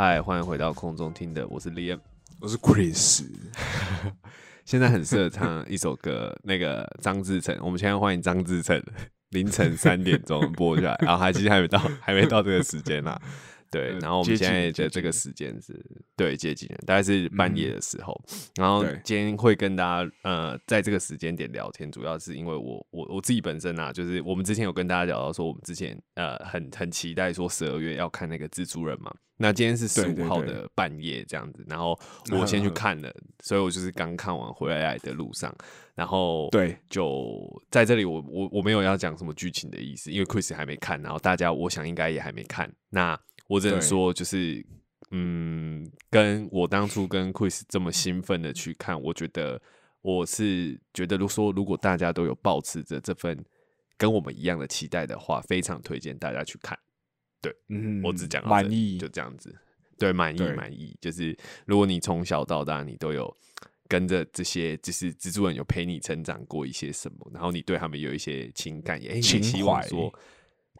[0.00, 1.98] 嗨，欢迎回到空中听的，我是 Liam。
[2.38, 3.24] 我是 Chris，
[4.68, 7.56] 现在很适合唱一首歌，那个张志成。
[7.62, 8.78] 我们现在欢迎张志成，
[9.30, 13.18] 凌晨三点钟播出来，然后还其实还没到，还没到这个时间啦。
[13.70, 15.78] 对，呃然后我们现在接的这个时间是
[16.16, 18.18] 对接近了，大概是半夜的时候。
[18.56, 29.14] 然后今天会跟大家呃在这个时间点聊天，主要是因为我我我自己本身啊，就是我们之前有跟大家聊到说，我们之前呃很很期待说十二月要看那个蜘蛛人嘛。
[29.40, 31.96] 那今天是十五号的半夜这样子，然后
[32.36, 32.74] 我先去嗯。
[32.74, 35.54] 看了，所以我就是刚看完回来的路上，
[35.94, 36.76] 然后对。
[36.90, 42.68] 就在这里我，我我没有要讲什么剧情的意思，因为 Chris 还没看，然后大家我想应该也还没看。
[42.90, 43.16] 那
[43.48, 44.64] 我只能说，就是
[45.10, 49.60] 嗯，跟我当初跟 Chris 这么兴奋的去看，我觉得
[50.02, 53.44] 我是觉得，如说如果大家都有保持着这份
[53.96, 56.78] 跟我们一样的期待的话，非常推荐大家去看。
[57.40, 59.54] 对嗯，我只讲满意就，这样子。
[59.98, 63.36] 对，满意满意，就是如果你从小到大你都有
[63.88, 70.12] 跟着这些，就是蜘蛛人有陪你成长过一些什么，然后你对他们有一些情感，也、欸、希望怀说，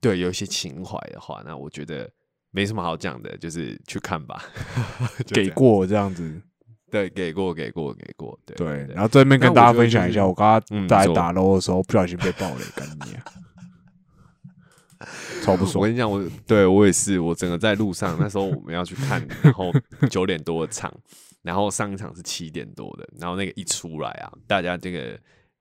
[0.00, 2.08] 对，有一些情怀的话，那我觉得
[2.50, 4.42] 没什么好讲的，就是去看吧。
[5.28, 6.40] 给过这样子，
[6.90, 8.86] 对，给过，给过，给过，对对。
[8.94, 13.24] 然后这边跟大家分享一下，我刚刚在打 low 的时候不小心被爆雷，干你啊！
[15.44, 19.72] 超不爽我跟，你讲，我对我也是，我整个在路上，那时候我们要去看， 然后
[20.10, 20.92] 九点多的场，
[21.42, 25.16] 然后上一场是七点多的，然后那个一出来啊，大家这个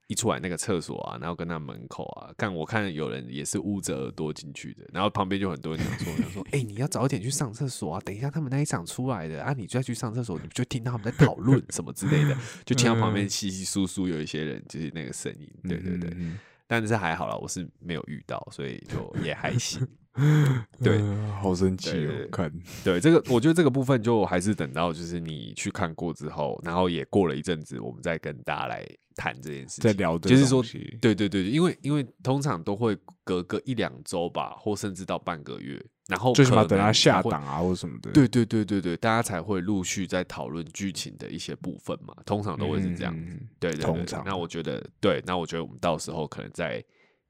[0.08, 19.86] 一出来那个厕所啊，然后跟那门口啊，看我看有人也是捂着耳朵进去的，然后旁边就很多人讲说，讲说， 哎、你要早一点去上厕所啊，等一下他们那一场出来的啊，你再去上厕所，你就听到他们在讨论什么之类的， 就听到旁边稀稀疏疏有一些人就是那个声音，对对对，嗯，但是还好啦，我是没有遇到，所以就也还行。
[20.20, 22.26] 嗯对呃好生气对对对！
[22.26, 22.52] 哦看，
[22.83, 28.83] 对这个，我觉得这个部分就还是等到就是你去看过之后，然后也过了一阵子，我们再跟大家来
[29.17, 29.83] 谈这件事情。
[29.83, 30.64] 在聊这就是说
[31.02, 43.33] 对对对对，因为因为通常都会隔个一两周吧，或甚至到半个月，然后最起码等他下档啊或什么的，对对对对对，大家才会陆续在讨论剧情的一些部分嘛，通常都会是这样子。
[43.33, 46.83] 嗯对对对对通常那我觉得对，那我觉得我们到时候可能在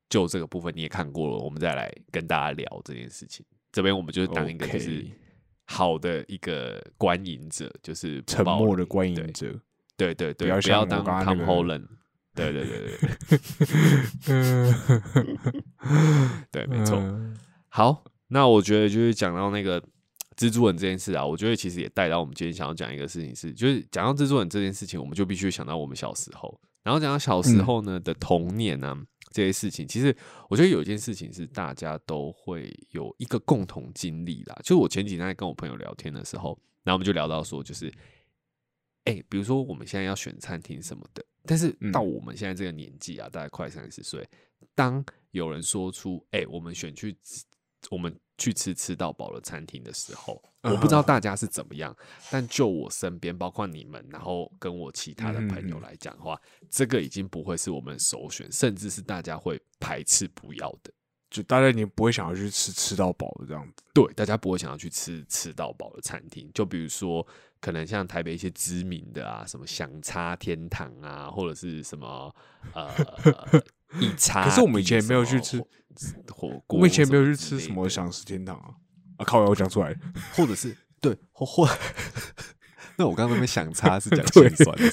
[0.10, 3.46] 就这个部分你也看过了，我们再来跟大家聊这件事情。
[3.72, 5.06] 这边我们就是当一个就是
[5.66, 9.60] 好的一个观影者，就是沉默的观影者，
[9.98, 11.88] 对对对，不要当像我刚刚 Tom 那个 Holland。
[12.36, 12.98] 对对对对
[16.52, 17.00] 对，对， 没错。
[17.00, 17.36] 嗯
[17.70, 19.82] 好，那我觉得就是讲到那个
[20.36, 28.96] 蜘蛛人这件事啊，我觉得其实也带到我们今天想要讲一个事情是，就是讲到蜘蛛人这件事情，我们就必须想到我们小时候，然后讲到小时候呢、的童年呢、
[29.32, 30.16] 这些事情，其实
[30.48, 34.56] 我觉得有一件事情是大家都会有一个共同经历啦。
[34.62, 37.92] 就是我前几天在跟我朋友聊天的时候，然后我们就聊到说，就是
[39.08, 41.92] 哎、比如说我们现在要选餐厅什么的，但是嗯。
[41.92, 44.28] 到我们现在这个年纪啊，大概快三十岁，
[44.76, 47.44] 当有人说出“哎、我们选去吃
[47.90, 51.96] 我们去吃吃到饱的餐厅”的时候，我不知道大家是怎么样，
[52.30, 60.92] 但就我身边，包括你们，然后跟我其他的朋友来讲的话，这个已经不会是我们首选，甚至是大家会排斥不要的。
[61.30, 67.26] 就大家你不会想要去吃吃到饱的这样子，对，大家不会想要去吃吃到饱的餐厅，就比如说，
[67.60, 72.34] 可能像台北一些知名的啊，什么香叉天堂啊，或者是什么
[72.74, 72.90] 呃
[74.00, 74.46] 一叉。
[74.46, 75.60] 可是我们以前没有去吃
[76.30, 78.74] 火锅，我们以前没有去吃什么享食天堂啊，
[79.18, 79.94] 啊靠，我讲出来，
[80.34, 81.68] 或者是对或或。
[83.00, 84.92] 那我刚刚那边想叉是讲对心酸的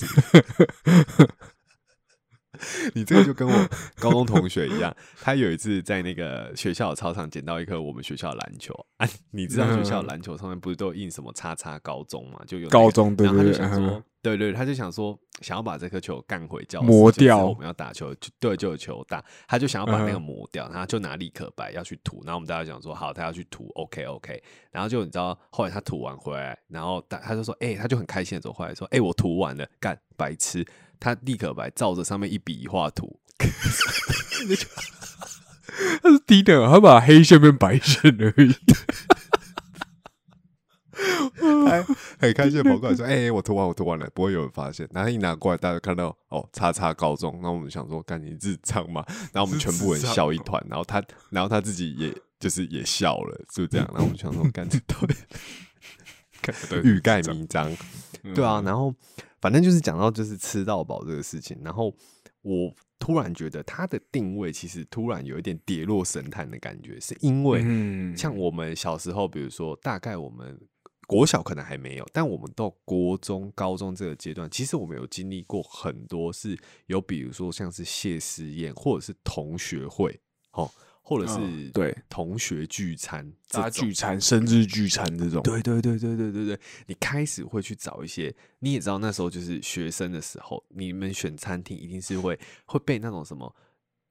[2.95, 3.69] 你这个就跟我
[4.04, 12.41] 高中同学一样， 他有一次在那个学校的操场捡到一颗我们学校的篮球 啊，你知道学校篮球上面不是都有印什么“叉叉高中”嘛？
[12.47, 17.45] 就有、那个高中对然后他就想说嗯，对对，他就想说想要把这颗球干回教室，磨掉。
[17.47, 30.65] 我们要打球，就对，就有球打，他就想要把那个嗯磨掉，然后就拿立可白要去涂，然后我们大家讲说好，他要去涂，OK OK，然后就你知道后来他涂完回来，然后他他就说，哎、他就很开心的走回来说，哎、我涂完了，干白痴，
[31.01, 33.18] 他立可白照着上面一笔一画涂，
[36.03, 38.54] 他是低等，他把黑线变白线而已。
[41.66, 41.83] 还
[42.19, 49.04] 很开心的跑过来说：“哎、我涂完，我涂完了，不会有人发现。”然后一拿过来，大家看到哦，叉叉高中，然后我们想说，干你智障嘛？
[49.33, 53.87] 然后我们全部人笑一团，然后他， 然后他自己也就是也笑了，是不是这样？
[53.92, 55.15] 然后我们想说，干这到底
[56.84, 57.75] 欲盖弥彰，
[58.34, 58.63] 对啊。
[58.65, 58.95] 然后
[59.41, 61.92] 反正就是讲到就是吃到饱这个事情，然后
[62.42, 68.16] 我突然觉得它的定位其实突然有一点跌落神坛的感觉，是因为嗯。
[68.16, 70.58] 像我们小时候，比如说大概我们
[71.06, 80.18] 国小可能还没有，但我们到国中、高中这个阶段，其实我们有经历过很多是有，比如说像是谢师宴，或者是同学会，
[80.52, 80.70] 哦，
[81.06, 81.95] 或者是嗯对。
[82.09, 93.54] 同学聚餐，大家聚餐、生日聚餐这种，对对对对对对对，你开始会去找一些，你也知道那时候就是学生的时候，你们选餐厅一定是会会被那种什么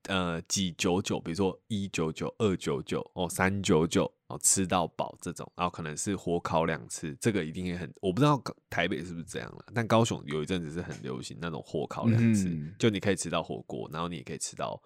[0.10, 12.76] 呃几九九，比如说一九九、二九九哦、三九九哦，吃到饱这种，然后可能是火烤两次，这个一定也很，我不知道台北是不是这样了，但高雄有一阵子是很流行那种火烤两次，嗯。
[12.78, 14.80] 就你可以吃到火锅，然后你也可以吃到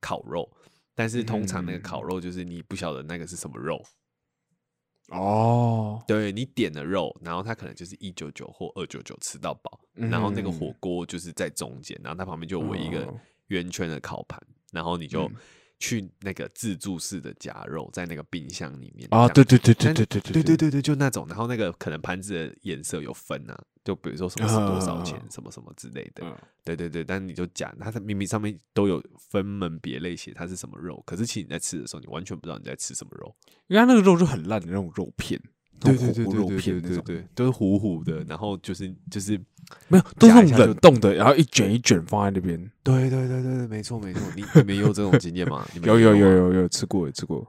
[0.00, 0.48] 烤肉。
[0.98, 1.80] 但是通常那个嗯。
[1.80, 3.80] 烤肉就是你不晓得那个是什么肉，
[5.10, 15.36] 哦，对你点的肉，然后它可能就是一九九或二九九吃到饱，然后那个火锅就是在中间，然后它旁边就围一个哦圆圈的烤盘，然后你就嗯
[15.78, 26.36] 去那个自助式的夹肉，在那个冰箱里面啊，这样对对对对对对对对对对，就那种，然后那个可能盘子的颜色有分啊，就比如说什么是多少钱，嗯什么什么之类的，嗯。
[26.64, 33.34] 对对对，但你就讲它的明明上面都有分门别类写它是什么肉，可是其实你在吃的时候，你完全不知道你在吃什么肉。
[33.68, 35.40] 因为它那个肉就很烂的那种肉片，
[35.82, 39.38] 那种火锅肉片那种，对，都是糊糊的，然后就是就是，
[39.88, 42.58] 没有，都是冷冻的，然后一卷一卷放在那边。
[42.82, 45.66] 对对对对对，没错没错，你你们有这种经验吗？
[45.82, 47.46] 有有有有有吃过有吃过，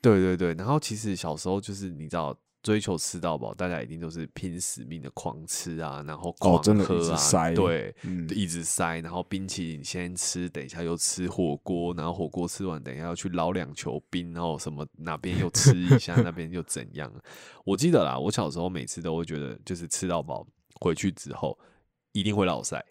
[0.00, 2.36] 对对对，然后其实小时候就是你知道
[2.66, 17.08] 追求吃到饱，大家一定都是拼死命的狂吃啊，然后狂喝啊，对，嗯一直塞，然后冰淇淋先吃，等一下又吃火锅，然后火锅吃完，等一下要去捞两球冰，然后什么哪边又吃一下，那边又怎样？
[17.64, 20.44] 我记得啦，我小时候每次都会觉得，就是吃到饱
[20.80, 21.56] 回去之后
[22.10, 22.84] 一定会落塞，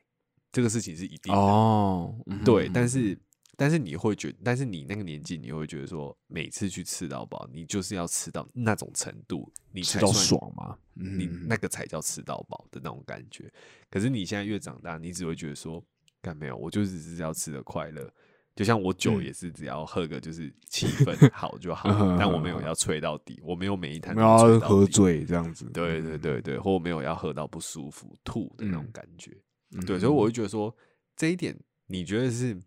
[0.53, 1.37] 这个事情是一定的。
[1.37, 3.19] 哦，对，但是是
[3.57, 13.51] 但是你会觉但是你那个年纪，你会觉得说，每次去吃到饱，你就是要吃到那种程度，你吃到才爽嘛，你嗯那个才叫吃到饱的那种感觉。
[13.89, 15.83] 可是你现在越长大，你只会觉得说，
[16.21, 18.11] 干没有，我就只是要吃的快乐。
[18.55, 24.85] 就像我酒嗯也是只要喝个就是 气氛好就好，嗯但我没有要吹到底，我没有每一坛我都要喝。
[24.85, 29.31] 醉这样子，对对对对，或我没有要喝到不舒服吐的那种嗯感觉。
[29.71, 30.73] 嗯，对，所以我会觉得说
[31.17, 31.57] 这一点，
[31.87, 32.57] 你觉得是？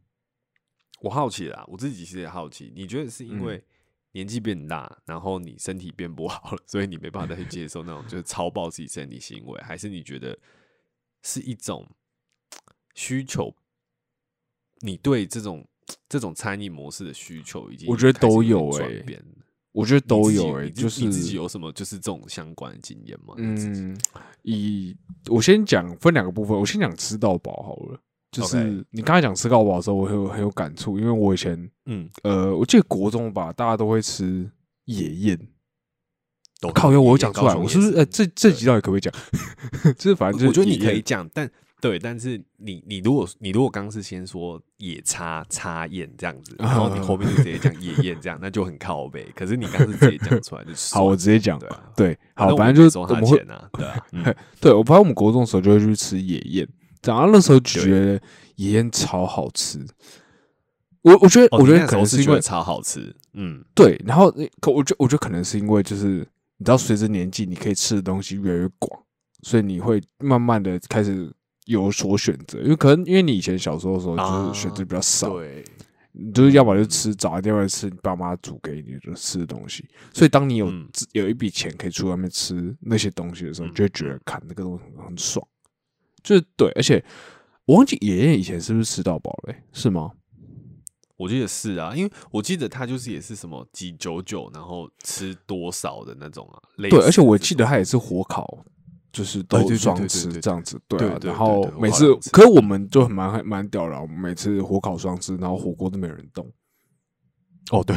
[1.00, 3.64] 我好奇啦，我自己其实也好奇，你觉得是因嗯为
[4.12, 10.36] 年纪变大，然后你身体变不好了， 所以你没办法再去接受那种就是超爆自己身体行为，还是你觉得
[11.22, 11.86] 是一种
[12.94, 13.54] 需求？
[14.80, 15.66] 你对这种
[16.08, 19.04] 这种餐饮模式的需求已经我觉得都有欸。
[19.72, 23.34] 我觉得都有诶，你自就是你自己有什么就是这种相关的经验吗？
[23.36, 23.96] 嗯，
[24.42, 24.96] 以
[25.26, 28.00] 我先讲分两个部分，我先讲吃到饱好了。
[28.30, 34.50] 就是你刚才讲吃到饱的时候，我很有很有感触，因为我以前嗯，呃，我记得国中吧，大家都会吃
[34.84, 35.38] 野宴。
[36.60, 37.92] 都靠腰，我有讲出来，我是不是？
[37.94, 39.14] 呃，这这集到底可不可以讲？
[39.96, 41.48] 就是反正就是我觉得你可以讲，但
[41.80, 49.24] 对，但是你你如果你如果刚是先说野叉叉宴这样子，然后你后面就直接讲野宴这样，那就很靠背。
[49.36, 51.56] 可是你刚是直接讲出来就 好，我直接讲
[51.94, 56.68] 对好，反正就是收我们会啊，对 对我，反正我们国中的时候就会去吃野宴，
[57.02, 58.20] 然后那时候就觉得
[58.56, 59.84] 野宴超好吃。
[61.02, 66.26] 我我觉得，哦我觉得可能是因为超好吃，嗯，对，然后呃可我觉我觉得可能是因为就是
[66.56, 69.00] 你知道，随着年纪，你可以吃的东西越来越广，
[69.42, 71.32] 所以你会慢慢的开始
[71.66, 72.60] 有所选择。
[72.60, 75.64] 因为可能因为你以前小时候的时候就是选择比较少，对，
[76.12, 79.88] 你就是要么就吃早一点，要么吃你爸妈煮给你的吃的东西。
[80.12, 85.46] 所以当你有、嗯有一笔钱可以出外面吃那些东西的时候，就会觉得看那个东西很很爽。
[86.28, 87.02] 就是对，而且
[87.64, 90.10] 我忘记爷爷以前是不是吃到饱嘞、欸是吗？
[91.16, 98.58] 我记得是啊，因为我记得他就是也是什么几九九，然后吃多少的那种啊，类对，而且我记得他也是火烤，
[99.10, 101.18] 就是都双吃这样子，对啊。
[101.22, 106.46] 然后每次可是我们就很蛮蛮屌了，我们每次火烤双吃，然后火锅都没有人动，
[107.70, 107.96] 哦，对，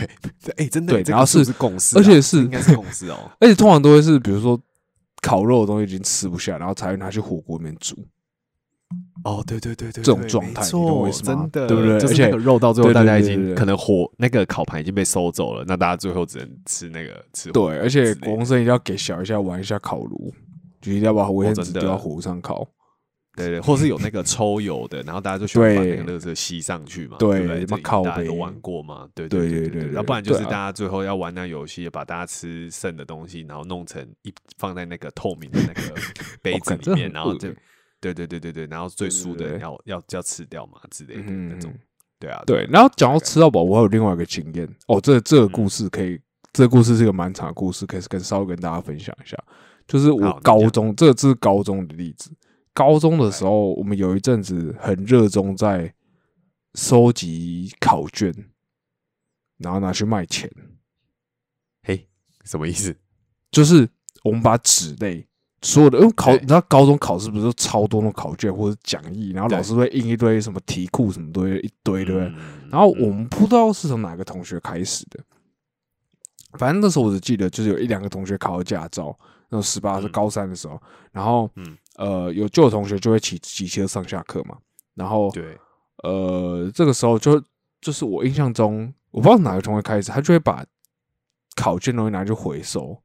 [0.55, 3.29] 哎，真的，对然后是这个是共识啊，而且是应该是共识哦。
[3.41, 4.57] 而且通常都会是比如说
[5.21, 7.95] 烤肉的东西已经吃不下，然后才会拿去火锅里面煮。
[9.23, 11.49] 哦，对对对对，这种状态你懂我意错思吗？
[11.51, 11.99] 真的，对不对？
[11.99, 13.45] 就是而且那个肉到最后，对对大家已对对对。
[13.47, 20.33] 经可能火那个烤盘已经被收走了，那大家最后只能吃那个吃火对，而且国中生一定要给小一下玩一下烤炉，
[20.81, 22.67] 就一定要把卫生哦真的纸丢到火上烤。
[23.33, 35.95] 对对，或是有那个抽油的，然后大家就喜欢把那对个垃圾吸上去嘛，对大家都玩过嘛，对对对对对对要不然就是大家最后要玩那游戏，把大家吃剩的东西，然后弄成一放在那个透明的那个
[36.41, 37.47] 杯子里面，然后就
[38.01, 41.73] 对对对对对，然后最对对输的要要要吃掉嘛之类的嗯那种，
[42.19, 46.19] 对啊，对，啊然后讲到吃到饱，我还有另外一个经验哦，这这个嗯故事可以，
[46.51, 49.37] 这个故事是一个蛮长的故事，可以跟稍微跟大家分享一下。
[49.87, 52.31] 就是我高中，这个这是高中的例子。
[52.73, 55.93] 高中的时候，我们有一阵子很热衷在
[56.75, 58.33] 收集考卷，
[59.57, 60.49] 然后拿去卖钱。
[61.83, 62.07] 嘿，
[62.45, 62.95] 什么意思？
[63.51, 63.89] 就是
[64.23, 65.27] 我们把纸类
[65.61, 72.27] 所有的，因为考，你知道高中考试不是超多那种考卷或者讲义，然后老师会印一堆什么题库什么都会一堆，对不对？
[72.29, 75.19] 嗯然后我们不知道是从哪个同学开始的，
[76.57, 79.17] 反正那时候我只记得就是有一两个同学考了驾照，
[79.49, 80.11] 那种十八是嗯。
[80.11, 81.77] 高三的时候，然后嗯。
[81.97, 84.57] 呃有旧的同学就会骑骑车上下课嘛，
[84.95, 85.57] 然后对，
[86.03, 87.39] 呃这个时候就
[87.81, 90.65] 就是我印象中我不知道哪个同学开始，他就会把
[91.55, 92.97] 考卷东西拿去回收。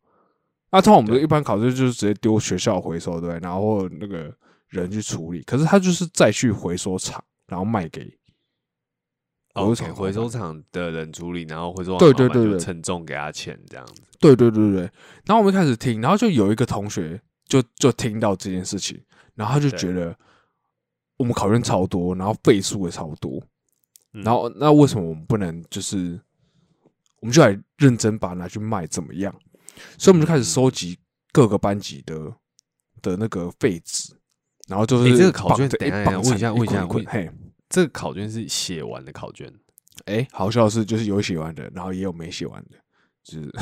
[0.71, 3.39] 那通常我们对一般考试就是直接丢学校回收，对？
[3.41, 4.35] 然后那个
[4.69, 8.03] 人去处理，可是他就是再去回收厂，然后卖给
[9.55, 14.03] 回收厂回收厂的人处理，然后回收厂对对对对称重给他钱这样子。
[14.19, 14.91] 对对对对对。
[15.25, 19.01] 然后我们开始听，然后就有一个同学就就听到这件事情，
[19.35, 20.15] 然后他就觉得
[21.17, 23.43] 我们考卷超多，然后倍数也超多，
[24.13, 26.21] 嗯然后那为什么我们不能就是
[27.21, 29.35] 我们就来认真把它拿去卖怎么样？
[29.99, 30.99] 所以我们就开始收集
[31.33, 32.33] 各个班级的
[33.03, 34.15] 的那个废纸，
[34.69, 37.31] 然后就是你这个考卷等一下问一下问一下嘿。
[37.69, 39.53] 这个考卷是写完的考卷，
[40.05, 42.79] 哎、好笑的是，就是有写完的，然后也有没写完的，
[43.25, 43.53] 就是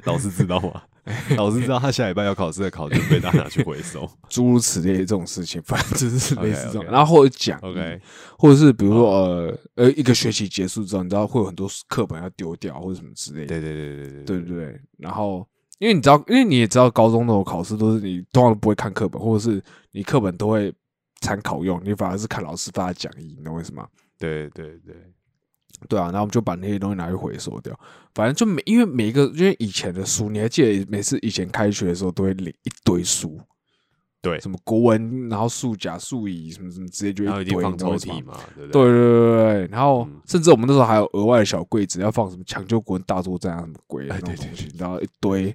[0.04, 0.82] 老师知道吗？
[1.36, 4.08] 老师知道他下礼拜要考试的考卷被大家拿去回收。
[4.28, 6.84] 诸如此类这种事情，反正就是 类似这种。
[6.84, 8.00] 然后或者讲 OK，
[8.36, 14.80] 或者是比如说呃呃一个学期结束之后，你知道会有很多课本要丢掉或者什么之类的，对对对对对对对对。
[14.98, 15.46] 然后
[15.78, 20.72] 因为你知道，因为你也知道，高中那种考试都是你通常都不会看课本，或者是你课本都会
[21.20, 23.86] 参考用，你反而是看老师发的讲义，你懂我意思吗？
[24.18, 24.94] 对对对，
[25.88, 27.78] 对啊，然后我们就把那些东西拿去回收掉。
[28.14, 33.38] 反正就每因为每一个，因为以前的书，你还记得每次以前开学的时候都会领一堆书，
[34.22, 38.82] 对什么国文，然后数甲、数乙什么什么直接，就一堆，放抽屉嘛，对不对对？
[38.82, 45.54] 对对对对，然后嗯甚至我们那时候还有额外的小柜子，要放什么抢救国文大作战啊，什么鬼对对那种东西，然后一堆。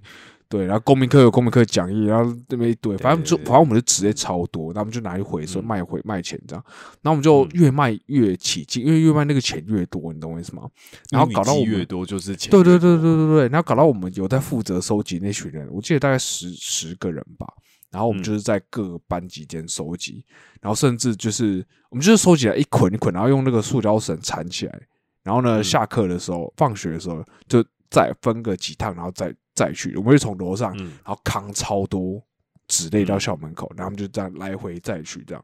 [0.52, 6.64] 对，然后公民课有公民课讲义，然后这边一堆，反正就反正我们就直接超多，然后我们就拿去回收嗯卖回卖钱这样，
[7.02, 10.64] 然后我们就嗯越卖越起劲，因为越卖那个钱越多，你懂我意思吗？
[11.10, 17.48] 然后搞到越多就是钱对对对对对对，然后搞到我们有在负责收集那群人，我记得大概十十个人吧。
[17.90, 20.24] 然后我们嗯就是在各个班级间收集，
[20.62, 24.82] 然后甚至就是我们就是收集了一捆一捆，然后用那个塑胶绳缠起来。
[25.24, 29.96] 然后呢，嗯下课的时候、放学的时候，就再分个几趟，然后再再去。
[29.96, 32.22] 我们会从楼上，嗯然后扛超多
[32.68, 35.44] 纸类到嗯校门口，然后我们就这样来回再去，这样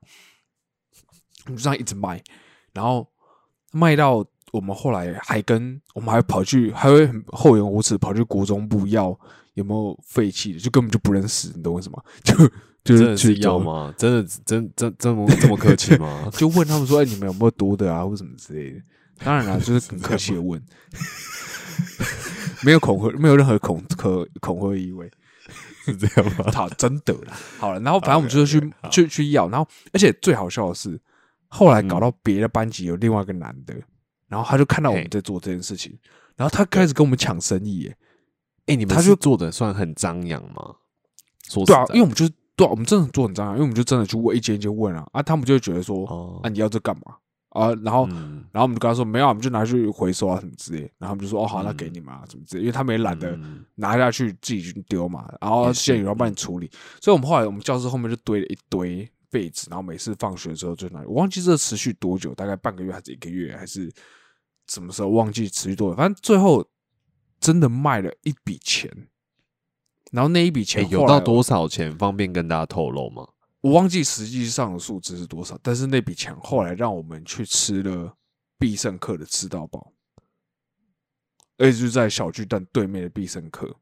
[1.46, 2.22] 我们就这样一直卖，
[2.74, 3.08] 然后
[3.72, 9.18] 卖到我们后来还跟我们还跑去，还会很厚颜无耻跑去国中部要
[9.56, 12.02] 有没有废弃的，就根本就不认识，你懂我意思吗？
[12.24, 12.34] 就
[12.84, 13.42] 就真的是去？
[13.42, 13.94] 要吗？
[13.98, 18.82] 真的真真这么这么客气吗 就问他们说：“哎、你们有没有多的啊，或什么之类的？”
[19.26, 20.62] 当然啦，就是很客气的问，
[22.63, 25.10] 没有恐吓，没有任何恐可恐吓意味。
[25.86, 26.51] 是这样吗？
[26.54, 27.34] 好，真的啦。
[27.58, 31.00] 好了，然后反正我们就是去去去要，然后而且最好笑的是，
[31.48, 33.74] 后来搞嗯到别的班级有另外一个男的，
[34.27, 35.98] 然后他就看到我们在做这件事情，
[36.36, 37.98] 然后他开始跟我们抢生意耶。
[38.66, 40.75] 哎，你们他就做的算很张扬吗？
[41.48, 47.16] 说对啊，因为我们就是对啊、我们真的做很张扬，因为我们就真的去问一间一间问啊，啊，他们就会觉得说，哦啊，你要这干嘛
[47.58, 47.74] 啊？
[47.84, 50.80] 然后嗯然后我们就跟他说没有啊，我们就拿去回收啊什么之类。
[50.98, 55.28] 然后他们就说哦好，那嗯给你们啊什么之类，因为他们也懒得嗯拿下去自己去丢嘛。
[55.42, 56.70] 然后现在有人帮你处理，
[57.02, 61.02] 所以我们后来我们教室后面就堆了一堆被子，然后每次放学的时候就拿。
[61.02, 63.92] 我忘记这持续多久，大概半个月还是一个月，还是
[64.68, 66.66] 什么时候忘记持续多久，反正最后
[67.40, 68.90] 真的卖了一笔钱。
[70.12, 71.96] 然后那一笔哎钱有到多少钱？
[71.98, 73.28] 方便跟大家透露吗？
[73.68, 78.16] 我忘记实际上的数值是多少，但是那笔钱后来让我们去吃了
[78.58, 79.92] 必胜客的吃到饱，
[81.58, 83.76] 而且就是在小巨蛋对面的必胜客，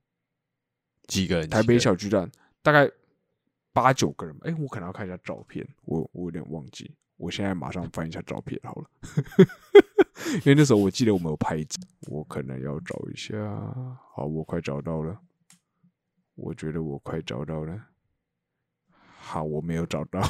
[1.05, 1.47] 几个人？
[1.47, 2.27] 台北小巨蛋
[2.63, 2.89] 大概
[3.73, 4.47] 八九个人吧。
[4.49, 8.89] 哎、我可能要看一下照片，我我有点忘记，我现在马上翻一下照片好了，
[10.41, 13.35] 因为那时候我记得我们有拍照，我可能要找一下。
[14.15, 15.15] 好，我快找到了，
[16.33, 17.79] 我觉得我快找到了。
[19.25, 20.21] 好，我没有找到。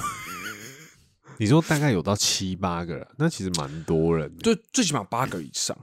[1.38, 4.42] 你说大概有到七八个人，那其实蛮多人的。
[4.42, 5.78] 最最起码八个以上，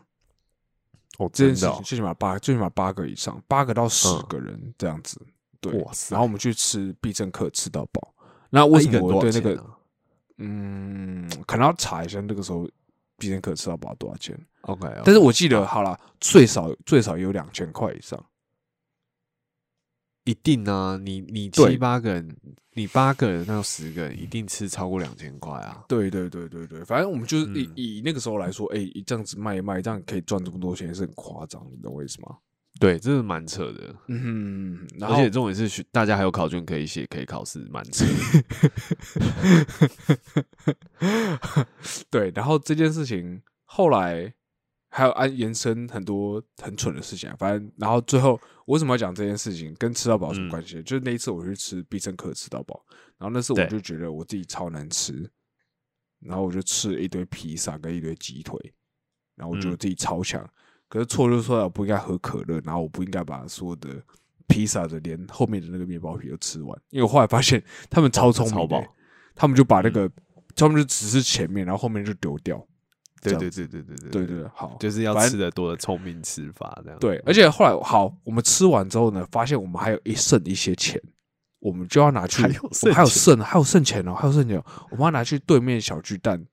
[1.19, 5.21] 哦，这件事真的最起码八最起码八个以上，八个到十嗯个人这样子。
[5.61, 8.15] 对，哇塞然后我们去吃必胜客吃到饱。
[8.49, 9.63] 那为什么对那个
[10.39, 12.67] 嗯，可能要查一下那个时候
[13.19, 18.19] 必胜客吃到饱多少钱？？OK，但是我记得好了，最少最少有两千块以上。
[20.25, 22.37] 一定啊，你你七八个人，
[22.75, 25.85] 你八个人那十个人，一定吃超过两千块啊。
[25.89, 32.37] 对对对对对，反正我们就是以、嗯以那个时候来说，哎、这样子卖一卖，这样可以赚这么多钱，也是很夸张，你懂我意思吗？
[32.81, 33.95] 对，这是蛮扯的。
[34.09, 38.13] 嗯而且重点是学，大家还有考卷可以写，可以考试，蛮扯的。
[42.11, 44.33] 对，然后这件事情后来
[44.95, 50.83] 还有按延伸很多很蠢的事情、啊，反正然后最后我为什么要讲这件事情，跟吃到饱有什么嗯关系？
[50.83, 52.85] 就是那一次我去吃必胜客吃到饱，
[53.17, 55.27] 然后那次我就觉得我自己超难吃，
[56.21, 58.55] 然后我就吃了一堆披萨跟一堆鸡腿，
[59.35, 60.47] 然后我觉得嗯自己超强。
[60.91, 63.89] 可是错就错在我不应该喝可乐，然后我不应该把所有的
[64.47, 68.87] 披萨的连后面的那个面包皮都吃完，因为我后来发现他们超聪明
[69.35, 70.07] 他们就把那个、
[70.55, 72.63] 他们就只是前面，然后后面就丢掉。
[73.23, 76.99] 对对对对对对对对对，好，就是要吃的多的聪明吃法这样。
[76.99, 81.01] 对，而且后来好，我们吃完之后呢，发现我们还有一剩一些钱，
[81.61, 86.45] 我们就要拿去，还有我们还有剩剩，还有剩钱哦，还有剩钱哦，我们要拿去对面小巨蛋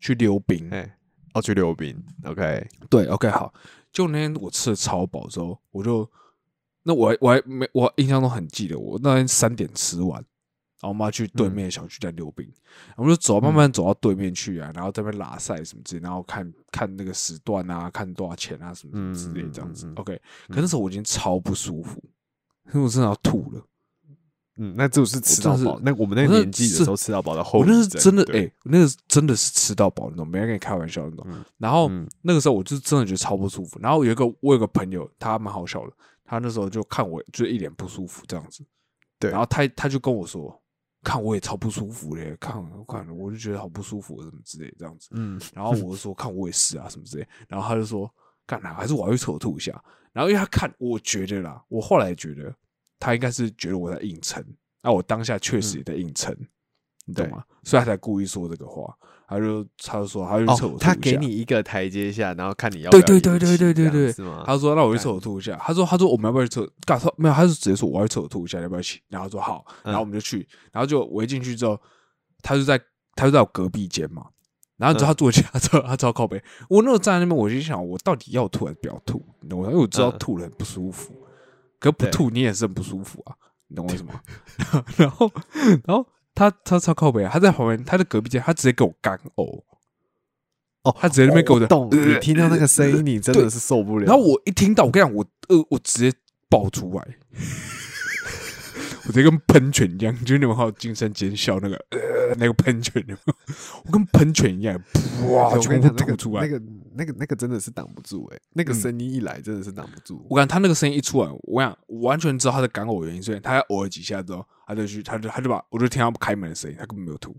[0.00, 0.68] 去溜冰。
[0.70, 0.96] 哎，
[1.34, 3.54] 要去溜冰，OK，对，OK，好。
[3.92, 6.10] 就那天我吃了超饱之后，我就
[6.82, 10.24] 那我还我还没我印象中很记得，我那天三点吃完，
[10.82, 12.44] 然后我们要去对面的小区在溜冰，
[12.96, 19.86] 我们就走，慢慢走到对面去啊，然后在那边拉赛什么之类，然后看看那个时段啊，看多少钱啊，什么什么之类这样子。
[19.86, 22.02] 嗯嗯嗯 OK，可那时候我已经超不舒服，
[22.66, 23.64] 因为我真的要吐了。
[24.58, 25.80] 嗯，那就是吃到饱。
[25.82, 31.26] 那我们那个年纪的时候吃到饱的后我那是真的，哎、对那个真的是吃到饱那种，没人跟你开玩笑那种。
[31.30, 33.78] 嗯然后、嗯那个时候我就真的觉得超不舒服。
[33.80, 38.62] 然后有一个我有个朋友，他蛮好笑的，他那时候就看我就一脸不舒服这样子，
[39.18, 40.61] 对然后他他就跟我说，
[41.02, 45.08] 看我也超不舒服嘞，看我看我就觉得好不舒服什么之类这样子。
[45.12, 48.08] 嗯，然后我就说看我也是啊什么之类，然后他就说
[48.46, 49.82] 干哪还是我要去厕所吐一下。
[50.12, 52.54] 然后因为他看，我觉得啦，我后来觉得
[52.98, 54.44] 他应该是觉得我在硬撑，
[54.82, 56.36] 那我当下确实也在硬撑，
[57.06, 57.42] 你懂吗？
[57.64, 58.94] 所以他才故意说这个话，
[59.32, 64.42] 他就他就说他就去厕所吐，哦他给你一个台阶下，然后看你要不要对对对对对对对是吗？
[64.46, 66.68] 他说：“那我去干厕所吐一下。”他说：“他说我们要不要去厕？
[66.86, 71.80] 干他没有，他是直接说我要去厕所吐一下，要不要一起？”然后他说好，然后我们就去，然后就我一进去之后，
[72.42, 72.78] 他就在
[73.14, 74.26] 他就在我隔壁间嘛。
[74.78, 76.42] 然后你知道他坐下之后，他超靠背。
[76.68, 79.24] 我那时候站在那边，我就想，我到底要吐还是不要吐？
[79.40, 79.66] 你懂我？
[79.66, 81.14] 因为我知道嗯吐了很不舒服，
[81.78, 83.36] 可不吐你也是很不舒服啊，
[83.68, 84.20] 你懂我意思吗？
[84.96, 85.30] 然后，
[85.86, 89.62] 然后他他超靠北啊，他在旁边，他在隔壁间，他直接给我干呕。
[90.84, 94.06] 哦，他直接在那边给我的我懂，呃你听到那个声音，你真的是受不了。
[94.06, 96.16] 然后我一听到，我跟你讲，我呃，我直接
[96.48, 97.06] 爆出来，
[99.12, 103.04] 我直接跟喷泉一样，就是你们还有惊声尖笑那个呃那个喷泉，
[103.84, 104.74] 我跟喷泉一样，
[105.28, 106.46] 哇，全部吐出来。
[106.46, 106.62] 那个
[106.94, 110.26] 那个那个真的是挡不住哎，那个嗯声音一来真的是挡不住。
[110.30, 117.36] 我感他那个声音一出来，我想我完全知道他在干呕原因，所以他呕了几下之后，他就去，他就他就把我就听到开门的声音，他根本没有吐。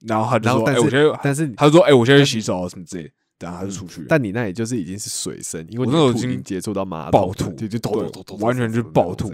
[0.00, 4.06] 然后他就说：“哎、我现在，但是他就说：哎、我现在去洗手啊什么之类的。”然后他就出去了。
[4.08, 9.32] 但你那里就是已经是水深，因为你我那时候已经接触到马爆吐就就对抖抖抖抖，完全就是爆吐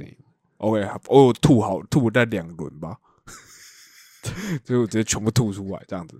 [0.59, 2.97] OK，我吐好吐在两轮吧，
[4.64, 6.19] 所以我直接全部吐出来这样子。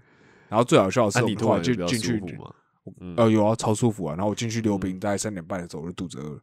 [0.49, 2.23] 然后最好笑的是，你我们后来突然就进去
[3.17, 4.15] 呃，有啊，超舒服啊。
[4.15, 6.41] 然后我进去溜冰，大概三点半的时候，我就肚子饿了。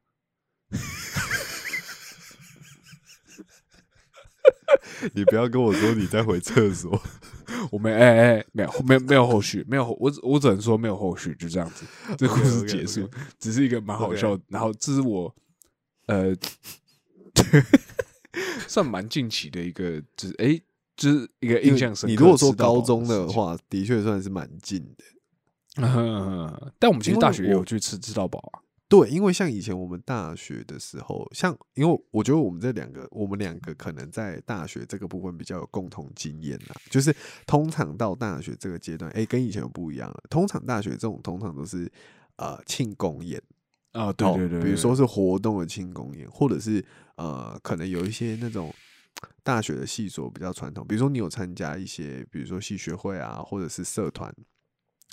[5.14, 7.00] 你不要跟我说你在回厕所。
[7.72, 11.86] 我没哎哎、没有没有没有后续，没有我只我只能说没有后续，就这样子，
[12.18, 14.44] 这故事结束，只是一个蛮好笑的。
[14.48, 15.34] 然后这是我
[16.08, 16.36] 呃，
[18.68, 20.60] 算蛮近期的一个，就是哎、
[20.96, 22.12] 就是一个印象深刻。
[22.12, 25.04] 你如果说高中，的话，的确算是蛮近的。
[26.80, 28.63] 但我们其实大学也有去吃吃到饱啊。
[28.94, 36.76] 对，因为像以前我们大学的时候，像因为我觉得我们这两个，我们两个可能在大学这个部分比较有共同经验啦。
[36.92, 37.12] 就是
[37.48, 40.24] 通常到大学这个阶段，哎，跟以前有不一样了。
[40.30, 41.92] 通常大学这种通常都是
[42.36, 43.42] 呃庆功宴，
[43.94, 48.72] 啊，对哦对对，比如说是活动的庆功宴，或者是呃，可能有一些那种
[49.42, 54.32] 大学的系所比较传统，比如说你有参加一些，比如说系学会啊，或者是社团，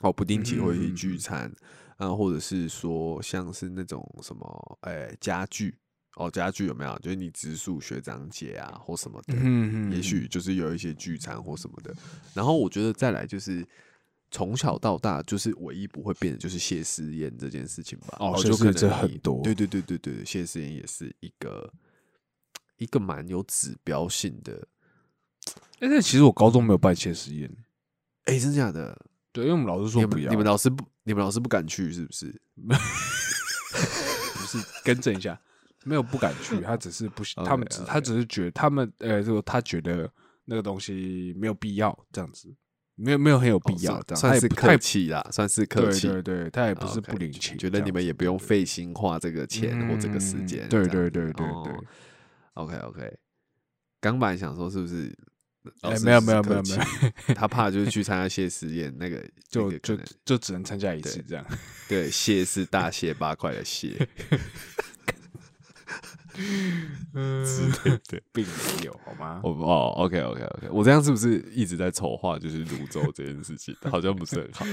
[0.02, 1.50] 哦，不定期会去聚餐
[2.00, 5.76] 啊，或者是说像是那种什么，哎、家具
[6.16, 6.98] 哦，家具有没有？
[7.00, 11.94] 就是你直属学长姐啊，或什么的，嗯也许就是有一些聚餐或什么的。
[12.32, 13.62] 然后我觉得再来就是
[14.30, 18.16] 从小到大，就是唯一不会变的就是谢师宴这件事情吧。
[18.18, 21.70] 哦就可这很多对对对对对，谢师宴也是一个
[22.78, 24.66] 一个蛮有指标性的。
[25.80, 27.50] 哎，但其实我高中没有办谢师宴，
[28.24, 28.98] 哎，真的假的？
[29.32, 32.40] 对，因为我们老师你说不要，们你们老师不你们老师不敢去是不是？
[32.62, 35.36] 不是更正一下，
[35.84, 40.08] 没有不敢去，他只是不他们只他只是觉得他们呃，这个他觉得
[40.44, 42.54] 那个东西没有必要这样子，
[42.94, 46.06] 没有没有很有必要哦这样，算是客气啦，算是客气。
[46.06, 50.68] 对对，他也不是不领情，觉得你们也不用费费心花这个钱或这个时间。
[50.68, 51.74] 对对对对哦对。
[52.54, 53.18] OK OK，
[54.00, 55.12] 刚本来想说是不是？
[56.02, 61.44] 没有没有只是客气没有 他怕就是去参加谢师宴，那个 就就就只能参加一次对这样。
[61.88, 64.08] 对谢是大谢八块的谢，
[67.12, 67.44] 嗯，
[68.08, 69.40] 对，并没有好吗？
[69.42, 73.76] 我哦，OK OK OK，我这样是不是一直在筹划就是泸州这件事情？
[73.90, 74.64] 好像不是很好。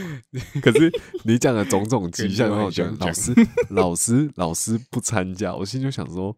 [0.61, 0.91] 可是
[1.23, 3.33] 你讲的种种迹象，让我觉得老师
[3.69, 6.33] 老师老师不参加，我心里就想说，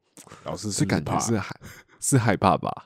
[0.45, 1.59] 老师是感觉怕是害
[1.99, 2.83] 是害怕吧？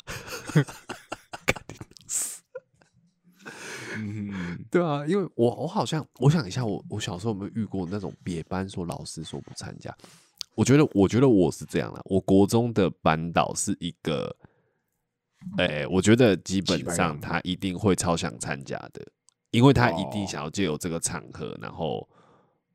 [3.97, 9.95] 嗯，对啊，因为我我好像我想一下，我我小时候有没有遇过那种别班说老师说不参加？
[10.55, 14.35] 我觉得我觉得我是这样的，我国中的班导是一个，
[15.57, 19.03] 哎、我觉得基本上他一定会超想参加的，
[19.51, 22.07] 因为他一定哦想要借由这个场合，然后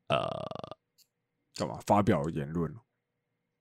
[0.07, 0.27] 呃，
[1.55, 2.73] 干嘛发表言论？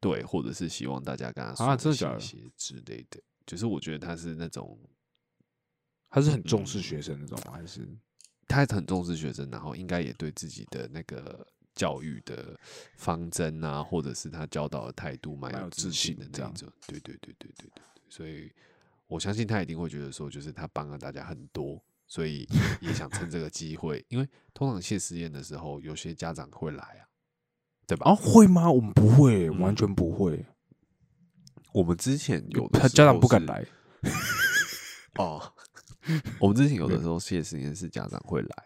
[0.01, 3.21] 对，或者是希望大家跟他说啊真的假的谢谢之类的。
[3.47, 4.79] 就是我觉得他是那种
[6.11, 7.89] 他是很重视学生那种吗，还是
[8.47, 12.59] 他很重视学生，然后应该也对自己的那个教育的
[12.97, 16.73] 方针啊，或者是他教导的态度蛮蛮有自自信的那一种。
[16.87, 18.51] 对对对对对对对，所以
[19.07, 22.49] 我相信他一定会觉得说，就是他帮了大家很多，所以
[22.81, 27.05] 也想趁这个机会，因为通常谢师宴的时候，有些家长会来啊，
[27.87, 28.11] 对吧？
[28.11, 28.71] 啊会吗？
[28.71, 30.45] 我们不会，嗯完全不会。
[31.75, 33.65] 我们之前有的他家长不敢来，
[35.21, 35.53] 哦。
[36.41, 38.65] 我们之前有的时候谢师宴是家长会来，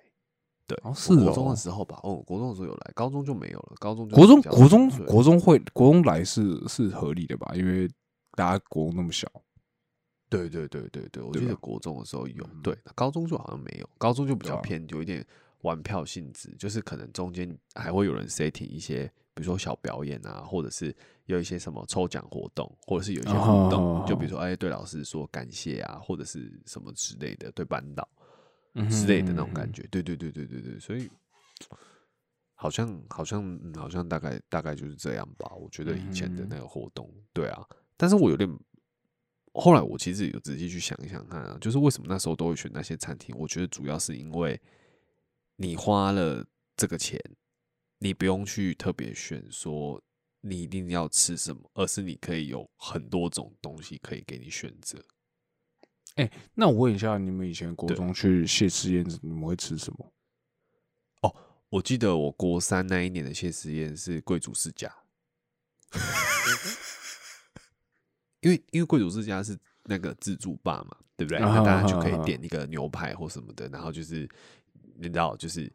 [0.67, 7.53] 对，是国中哦的时候吧，哦，国中的时候有来，高中就没有了，高中就国中比较国中纯粹国中会国中来是是合理的吧？
[7.55, 7.89] 因为
[8.33, 9.31] 大家国中那么小，
[10.29, 15.25] 对对对对对，我对记得国中的时候有，对对，高中就好像没有，高中就比较偏有一点
[15.63, 20.95] 玩票性质，就是可能中间还会有人 setting 一些，比如说小表演啊，或者是
[21.35, 28.09] 有一些什么抽奖活动，或者是有一些互动，哦就比如说哎对老师说感谢啊，或者是什么之类的，对班导
[28.75, 31.11] 嗯之类的那种感觉，对对对对对对，所以
[32.55, 35.53] 好像好像、嗯好像大概大概就是这样吧。
[35.57, 37.67] 我觉得以前的嗯那个活动，对啊，
[37.97, 38.49] 但是我有点
[39.55, 43.35] 后来我其实有仔细去想一想看啊，就是为什么那时候都会选那些餐厅？
[43.39, 44.59] 我觉得主要是因为
[45.57, 46.45] 你花了
[46.77, 47.21] 这个钱，
[47.99, 50.03] 你不用去特别选说
[50.43, 55.03] 你一定要吃什么，而是你可以有很多种东西可以给你选择。
[56.55, 60.13] 那我问一下，你们以前国中去谢师宴，你们会吃什么？
[61.23, 61.35] 哦
[61.71, 64.95] 我记得我国三那一年的谢师宴是贵族世家，
[68.41, 71.39] 因为因为贵族世家是那个自助吧嘛，对不对？
[71.39, 74.29] 啊那大家就可以点一个牛排或什么的，然后就是
[74.97, 75.73] 你知道，就是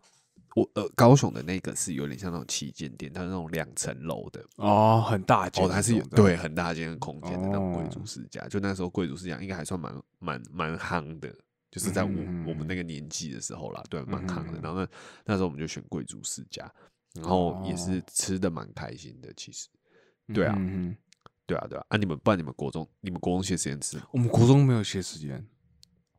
[0.58, 11.32] 我呃高雄的那个是有点像那种旗舰店，它是那种两层楼的，哦，很大间它是有对很大间空间的那种贵哦族世家，就那时候贵族世家应该还算蛮蛮蛮夯的，
[11.70, 14.58] 就是在我、嗯我们那个年纪的时候啦，对，蛮夯的。
[14.58, 14.62] 嗯。
[14.64, 14.88] 然后那
[15.26, 16.68] 那时候我们就选贵族世家，
[17.14, 18.04] 然后也是哦。
[18.08, 19.68] 吃的蛮开心的，其实，
[20.34, 20.56] 对啊
[21.46, 21.86] 对啊，对啊。
[21.90, 25.48] 啊，你们不然你们国中你们国中写时间吃我们国中没有歇时间，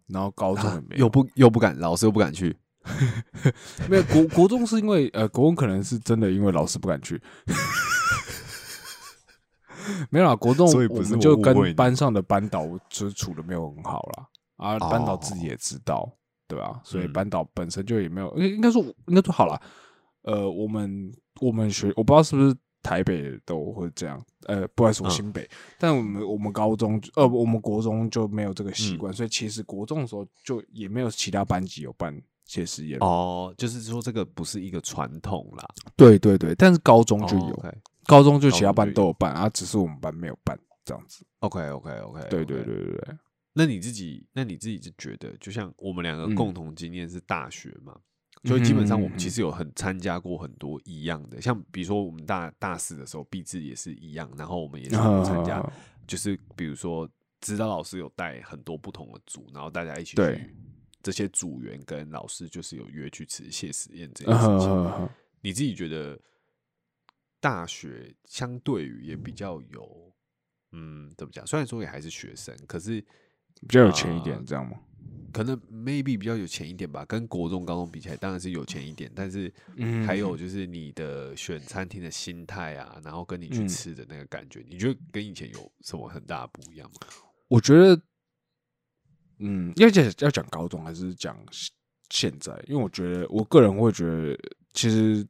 [0.07, 2.57] 然后高中也啊没有，又不又不敢，老师又不敢去，
[3.89, 7.21] 没有国国中是因为呃，国中可能是真的因为老师不敢去，
[10.11, 11.75] 没有啦，国中我所以不是们就跟我误会你。
[11.75, 16.11] 班上的班导就是处的没有很好啦，啊，班导自己哦也知道，
[16.47, 16.81] 对吧？
[16.85, 17.13] 所以嗯。
[17.13, 19.61] 班导本身就也没有，应应该说应该说好了，
[20.23, 25.49] 呃，我们我们学我不知道是不是台北都会这样，呃，不好意思，我嗯新北，
[25.79, 28.99] 但我们我们高中呃我们国中就没有这个习嗯。
[28.99, 32.15] 惯，所以其实国中的时候就也没有其他班级有办
[32.49, 37.65] 谢师宴哦，就是说这个不是一个传统啦，对对对，但是高中就有，
[38.07, 41.25] 高中就其他班都有办，啊，只是我们班没有办这样子。
[41.41, 43.17] OK OK OK，对对对对对，
[43.53, 46.35] 那你自己，那你自己就觉得，就像我们两个嗯。
[46.35, 47.95] 共同经验是大学嘛？
[48.45, 55.61] 所以基本上我嗯们其实有很参加过很多一样的，像比如说我们大大四的时候，毕制也是一样，然后我们也参加，
[56.07, 57.07] 就是比如说
[57.41, 60.55] 指导老师有带很多不同的组，然后大家一起对去，
[61.03, 64.69] 这些组员跟老师就是有约去吃谢实验这嗯件事情。
[64.69, 65.09] 哼
[65.41, 66.19] 你自己觉得
[67.41, 70.13] 大学相对于也比较有，
[70.73, 71.47] 嗯，怎么讲？
[71.47, 73.01] 虽然说也还是学生，可是
[73.61, 74.81] 比较有钱一啊点，这样吗？
[75.33, 79.13] 可能 maybe 比较有钱一点吧，跟国中、高中比起来，当然是有钱一点。
[79.15, 87.07] 但是嗯还有就是你的选餐厅的心态啊，然后跟你去嗯吃的那个感觉，你觉得跟以前有什么很大的不一样吗？
[87.47, 88.01] 我觉得，
[89.39, 91.71] 嗯，要讲要讲高中还是讲现
[92.11, 92.53] 现在？
[92.67, 94.39] 因为我觉得我个人会觉得，
[94.73, 95.27] 其实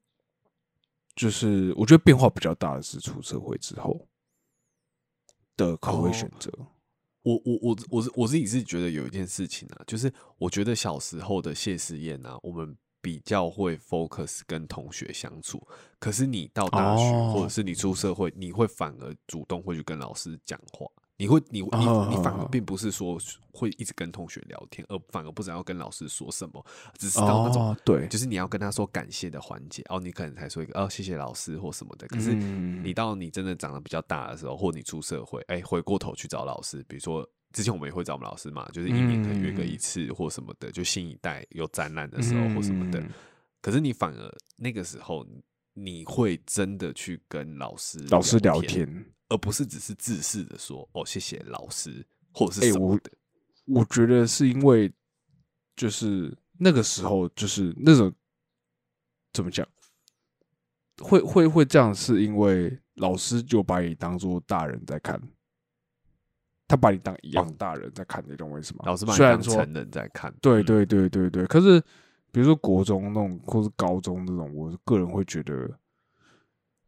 [1.15, 4.07] 就是我觉得变化比较大的是出社会之后
[5.57, 6.51] 的口味哦选择。
[7.23, 15.61] 我我我我是我自己是觉得有一件事情啊，就是我觉得小时候的谢师宴啊，我们比较会 focus 跟同学相处，
[15.99, 20.87] 可是你到大学、哦或者是你出社会，你会反而主动会去跟老师讲话。
[21.19, 23.19] 你会，你你哦你反而哦并不是说
[23.53, 26.65] 会一直跟同学聊天，而反而不知道要跟老师说什么，
[26.97, 32.07] 只是到那种哦，对，就是你要跟他说感谢的环节，哦，你可能才说一个哦，谢谢老师或什么的。
[32.07, 32.81] 可是嗯。
[32.85, 43.01] 你到你真的长得比较大的时候，或你出社会，哎、回过头去找老师，比如说之前我们也会找我们老师嘛，就是一年可能约个一次或什么的，就新一代有展览的时候或什么的。
[43.01, 43.11] 嗯。
[43.61, 45.27] 可是你反而那个时候，
[45.83, 53.11] 你会真的去跟老师老师聊天，而不是只是自视的说哦，谢谢老师或者是什么的。
[53.67, 54.93] 我觉得是因为
[55.77, 58.13] 就是那个时候就是那种
[59.33, 59.67] 怎么讲，
[61.03, 65.21] 会会会这样，是因为老师就把你当做大人在看，
[66.67, 68.85] 他把你当一样大人在看，你懂我意思吗？
[68.87, 71.83] 老师把你当成人在看，嗯对对对对对，可是
[72.31, 75.71] 比如说国中那种，或是高中那种，我个人会觉得，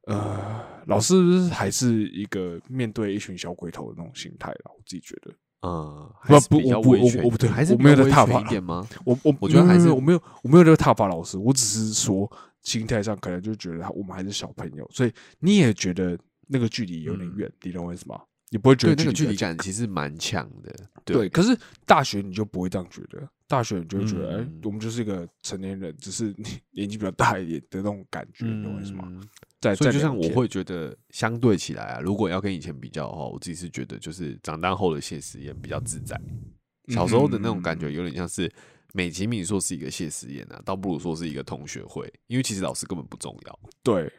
[0.07, 4.71] 呃，老师还是一个面对一群小鬼头的那种心态啦。
[4.77, 8.87] 我自己觉得，嗯，不不我不威权我不对还是我没有在踏伐权一点吗？
[9.05, 12.31] 我我我觉得还是我没有我没有这个踏伐老师，我只是说
[12.63, 18.21] 心态上可能就觉得他我们还是小朋友，所以你也觉得那个距离有点嗯远，你懂我意思吗？
[18.51, 20.75] 你不会觉，得那个距离感其实蛮强的。
[21.05, 29.05] 对，可是大学你就不会这样觉得，大学你就会觉得，哎、嗯我们就是一个成年人，只是你年纪比较大一点的那种感觉，你懂我意思吗？
[29.09, 29.23] 嗯
[29.61, 36.19] 在所以就像我会觉得，相对起来啊，如果要跟以前比较的话，我自己是觉得就是长大后的谢师宴比较自在。
[36.89, 38.51] 小时候的那种感嗯觉有点像是
[38.95, 44.11] 美其名说是一个谢师宴啊，倒不如说是一个同学会，因为其实老师根本不重要，对，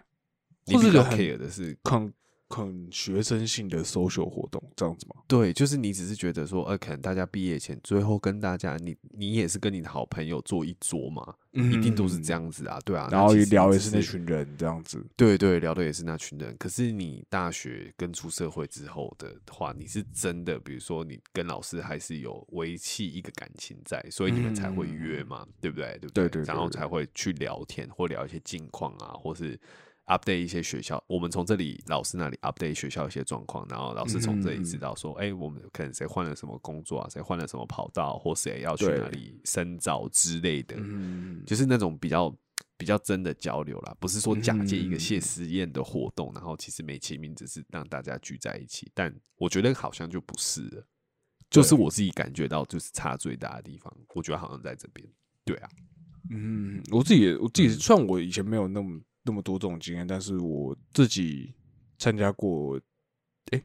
[0.68, 2.14] 你比较 care 的是很
[2.52, 5.16] 很学生性的 social 活动这样子吗？
[5.28, 16.56] 对，就是你只是觉得说，呃，可能大家毕业前最后跟大家，你你也是跟你的好朋友坐一桌嘛，一定都是这样子啊，对啊，嗯然后其实聊也是那群人这样子，对对，聊的也是那群人。
[16.58, 25.98] 可是你大学跟出社会之后的话，你是真的，比如说你跟老师还是有维系一个感情在，所以你们才会约嘛，对不对？
[26.02, 29.60] 对不对对对然后才会去聊天或聊一些近况啊，或是
[30.12, 31.04] update 一些学校。
[31.08, 40.76] 我们从这里老师那里 update 学校一些状况，然后老师从这里知道说，哎、我们可能谁换了什么工作啊，谁换了什么跑道，或谁要去哪里深造之类的。
[40.78, 42.36] 嗯，就是那种比较
[42.78, 50.86] 比较真的交流啦，不是说假借一个谢嗯师宴的活动，然后其实美其名只是让大家聚在一起，但我觉得好像就不是了，
[51.50, 55.08] 就是我自己感觉到就是差最大的地方，我觉得好像在这边，
[55.46, 55.70] 对啊，
[56.32, 57.80] 嗯，我自己我自己嗯。
[57.80, 61.54] 虽然我以前没有那么那么多这种经验，但是我自己
[61.98, 62.80] 参加过，
[63.52, 63.64] 哎、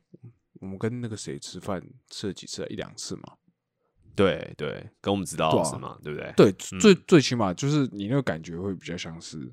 [0.61, 2.67] 我们跟那个谁吃饭吃了几次啊？
[2.69, 3.37] 一两次嘛。
[4.15, 6.33] 对对，跟我们指导对啊老师嘛，对不对？
[6.37, 9.53] 对，嗯最最起码就是你那个感觉会比较像是，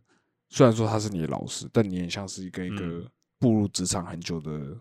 [0.49, 4.79] 虽然说他是你的老师，但你也像是一个一个嗯步入职场很久的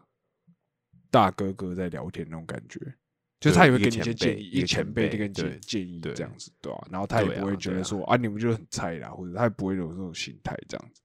[1.10, 2.94] 大哥哥在聊天那种感觉。
[3.42, 11.02] 就是他也会给你一些建议，一个前前辈辈在跟你对建建议对这样子，对吧、然后他也不会觉得说啊，你们就很菜啦，或者他也不会有这种心态这样子。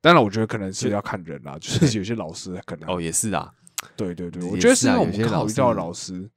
[0.00, 3.52] 当然，我觉得可能是就要看人啦，就是 有些老师可能哦，也是啊，
[3.96, 6.30] 对对对，我觉得是啊有些因为我们刚好老遇到的老师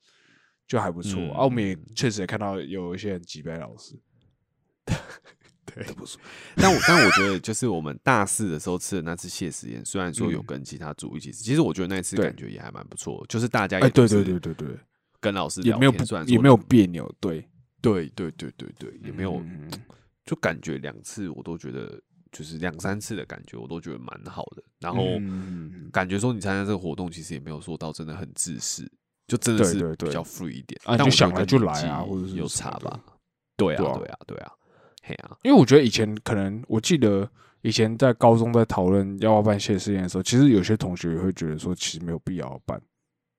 [0.68, 3.98] 就还不错嗯啊，我们也确实也看到有一些很几百老师，
[5.66, 6.20] 对这不错。
[6.58, 14.68] 但我但我觉得，就是我们大四的时候吃的那次谢师宴，虽然说有嗯跟其他组一起吃，其实我觉得那次感觉也还蛮不错，就是大家哎，对也对对对对，
[15.22, 17.48] 跟老师也没有不也没有别扭，对，
[17.82, 19.70] 对对对对对，也没有，嗯
[20.26, 24.64] 就感觉两次我都觉得，就是两三次的感觉，我都觉得蛮好的。
[24.80, 28.90] 然后嗯感觉说你参加这个活动，其实也没有说到真的很自私，
[29.28, 30.80] 就真的是比较 free 一点。
[31.12, 33.00] 想来就来啊或者是有差吧？
[33.56, 34.52] 对啊，对啊对啊，对啊。
[35.04, 37.30] 嘿啊，因为我觉得以前可能，我记得
[37.62, 42.80] 以前在高中在讨论要不要办谢师宴的时候，其实有些同学也会觉得说，其实没有必要办。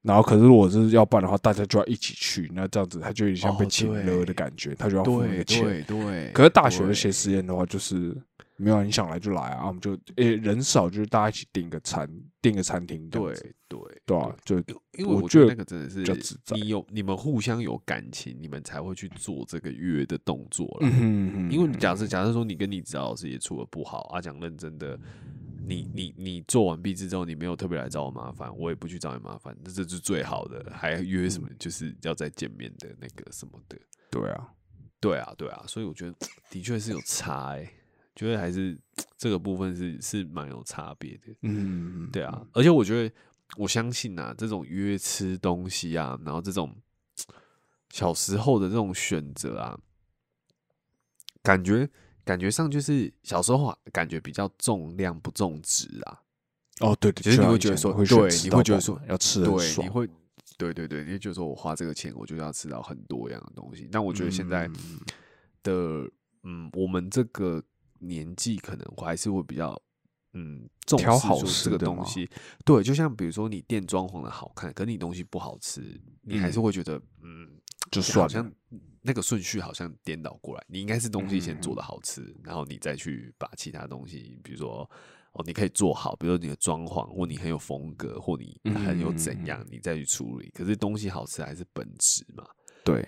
[0.03, 5.63] 然后，可是如果是要办的话，大家就要一起去，那这样子他就有点像被哦请了的感觉，他就要付那对个钱。
[5.63, 6.31] 对对。
[6.33, 8.17] 可是大学的对谢师宴的话，就是
[8.57, 12.09] 没有你想来就来啊，我们就诶、人少，就是大家一起订个餐，
[12.41, 13.33] 订个餐厅对，
[13.69, 14.57] 对对啊，就
[14.99, 16.05] 因为我觉得那个真的是
[16.53, 20.89] 你有你们互相有感情，你们才会去做这个约的动作了。
[20.89, 24.99] 嗯哼嗯，因为你假设假设说你跟你指导老师也处的不好啊，讲认真的，
[25.67, 31.57] 你你你做完毕制之后，你没有特别来找我麻烦，我也不去找你麻烦，这这是最好的，还约什么嗯。
[31.59, 33.79] 就是要再见面的那个什么的，
[34.11, 34.49] 对啊，
[35.01, 36.15] 对啊对啊，所以我觉得
[36.51, 37.73] 的确是有差哎、
[38.15, 38.79] 觉得还是
[39.17, 41.35] 这个部分是是蛮有差别的。
[41.43, 43.15] 嗯，对啊，而且我觉得
[43.57, 46.75] 我相信啊，这种约吃东西啊，然后这种
[47.91, 49.79] 小时候的这种选择啊，
[51.43, 51.89] 感觉
[52.25, 56.21] 感觉上就是小时候啊，感觉比较重量不重质啊。
[56.81, 60.09] 哦对对，其实你会觉得说会对你会觉得说要吃对，爽你会，
[60.57, 63.89] 对对对，你会觉得说我花这个钱，我就要吃到很多样的东西。
[63.93, 65.01] 但我觉得现在嗯
[65.63, 66.11] 的，
[66.45, 67.63] 嗯，我们这个
[67.99, 69.81] 年纪可能还是会比较，
[70.33, 72.29] 嗯，重视挑好说这个吃的吗东西。
[72.65, 77.49] 对，就像比如说你店装潢的好看，可你东西不好吃，你还是会觉得，嗯，
[77.91, 78.51] 就算了好像
[79.03, 84.89] 那个顺序好像颠倒过来，你应该是东西先做嗯的好吃，然后你再去把其他东西，比如说
[85.33, 90.51] 哦，你可以做好，比如说你的装潢，或你很有风格，或你很有怎嗯样，你再去处理。
[90.51, 92.45] 可是东西好吃还是本质嘛？
[92.85, 93.07] 对，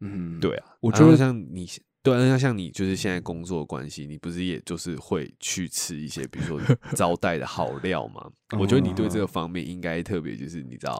[0.00, 1.68] 嗯，对啊，我觉得像你。
[2.02, 8.30] 对啊，那像你就是现在工作的关系，你不是也就是会去吃一些，比如说 招待的好料吗？
[8.56, 10.96] 我觉得你对这个方面应该特别就是你知道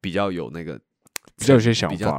[0.00, 0.80] 比较有那个
[1.36, 2.18] 比较有些想比较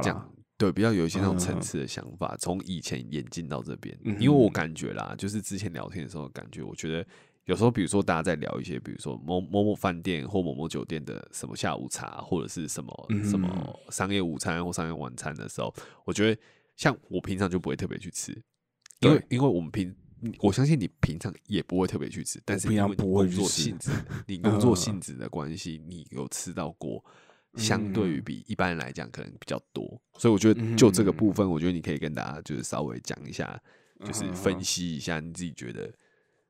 [0.56, 3.96] 对，比较有一些那种嗯层次的想法，从以前演进到这边。
[4.04, 7.06] 嗯因为我感觉啦，就是之前聊天的时候，感觉我觉得
[7.46, 16.40] 有时候，比如说大家在聊一些，比如说某某某饭店或某某酒店的什么下午茶，或者是什么、嗯什么商业午餐或商业晚餐的时候，我觉得
[16.76, 18.32] 像我平常就不会特别去吃，
[19.00, 19.94] 因为因为我们平。
[20.38, 23.90] 我相信你平常也不会特别去吃，但是你工作性质，
[24.26, 27.04] 你工作嗯性质的关系，你有吃到过，
[27.56, 33.60] 相对于嗯比一般人来讲可能比较多，所以我觉得就这个部分，我觉得你可以跟大家就是稍微讲一下，
[34.04, 35.90] 就是分析一下你自己觉得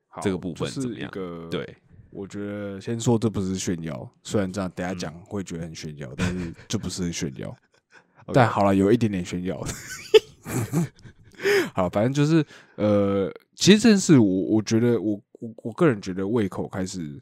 [0.07, 1.11] 好这个部就是分怎么样
[1.49, 1.75] 对，
[2.09, 4.97] 我觉得先说这不是炫耀，虽然这样等下嗯。
[4.97, 7.55] 讲会觉得很炫耀，但是这不是炫耀。
[8.33, 9.61] 但好了，有一点点炫耀。
[11.75, 12.43] 好，反正就是
[12.75, 17.21] 呃，其实这件事我我觉得我我我个人觉得胃口开始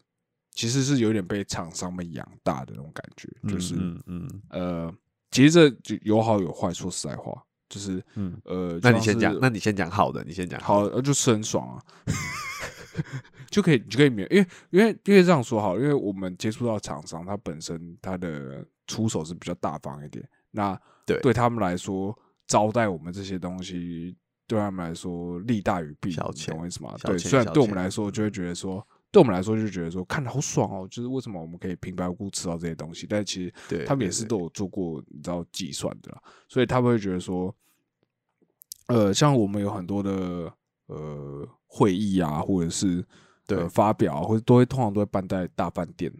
[0.54, 4.94] 其实是有点被厂商们养大的那种感觉，就是、嗯嗯呃，
[5.32, 6.72] 其实这就有好有坏。
[6.72, 11.82] 说实在话，就是嗯，呃，那你先讲，那你先讲好的，你先讲好，呃就吃很爽啊，
[13.50, 26.94] 就可以就可以免，因为因为因为这样说好了，因为我们接触到厂商，他本身他的出手是比较大方一点，那对对他们来说，招待我们这些东西，对他们来说利大于弊，懂我意思吗？
[27.02, 28.86] 对，虽然对我们来说就会觉得说。
[29.14, 37.56] 对我们来说就觉得说看的好爽哦，就是为什么我们可以平白无故吃到这些东西，但其实他们也是都有做过你知道计算的啦，所以他们会觉得说，
[38.88, 40.52] 呃，像我们有很多的
[40.88, 43.06] 呃会议啊，或者是
[43.46, 46.12] 对呃发表啊，或者都会通常都会办在大饭店，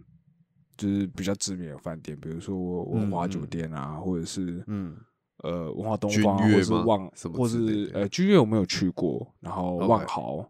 [0.78, 4.96] 就是比较知名的饭店，比如说文华酒店啊，或者是嗯
[5.38, 10.48] 呃文华东方啊，或者是万，什么或是呃君悦我没有去过，然后万豪。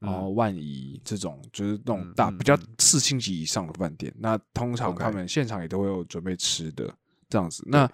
[0.00, 0.34] 然后嗯。
[0.34, 2.66] 万怡这种就是那种嗯嗯大比较嗯。
[2.78, 6.92] 四星级以上的饭店，那通常他们现场也都会有准备吃的
[7.28, 7.62] 这样子。
[7.68, 7.90] 那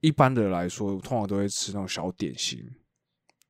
[0.00, 2.62] 一般的来说，通常都会吃那种小点心。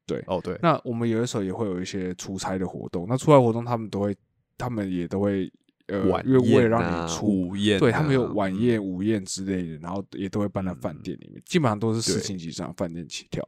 [0.06, 4.16] 对，哦对，那我们有的时候也会有一些出差的活动，那出差活动他们都会，
[4.56, 5.52] 他们也都会
[5.88, 8.60] 呃，晚因为为了让你出，午宴啊，对他们有晚嗯。
[8.60, 13.44] 宴、午宴之类的，然后也都会搬到饭嗯店里面，基本上都是四星级以上的饭店起跳，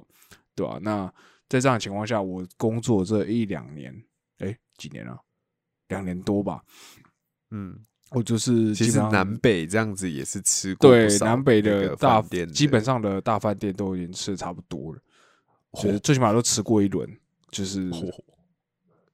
[0.57, 1.07] 对吧、那
[1.49, 4.03] 在这样的情况下，我工作这一两年，哎，
[4.79, 5.19] 几年了？
[5.89, 6.63] 两年多吧，
[7.51, 7.79] 嗯，
[8.11, 15.01] 我就是其实南北这样子也是吃过对南北的大饭店基本上的大饭店都已经吃的差不多了，
[15.75, 17.09] 就是哦最起码都吃过一轮，
[17.51, 18.03] 就是哦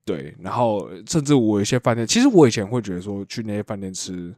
[0.05, 4.35] 对，然后甚至我有一些饭店，其实我以前会觉得说去那些饭店吃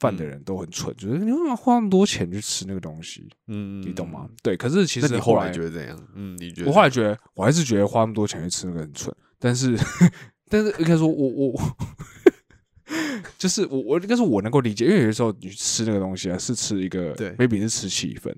[0.00, 4.34] 饭的嗯人都很蠢，就是你为什么要花那么多钱去吃那个东西，嗯，你懂吗嗯？？
[4.42, 6.08] 对，可是其实那你后来来觉得怎样？
[6.14, 6.68] 嗯，你觉得？
[6.68, 9.76] 我后来觉得，我还是觉得花那么多钱去吃那个很蠢，但是
[10.48, 11.60] 但是应该说我我。
[13.36, 18.34] 就是我我应该是我能够理解，因为有的时候你去吃那个东西啊，是吃一个对，maybe 是吃气氛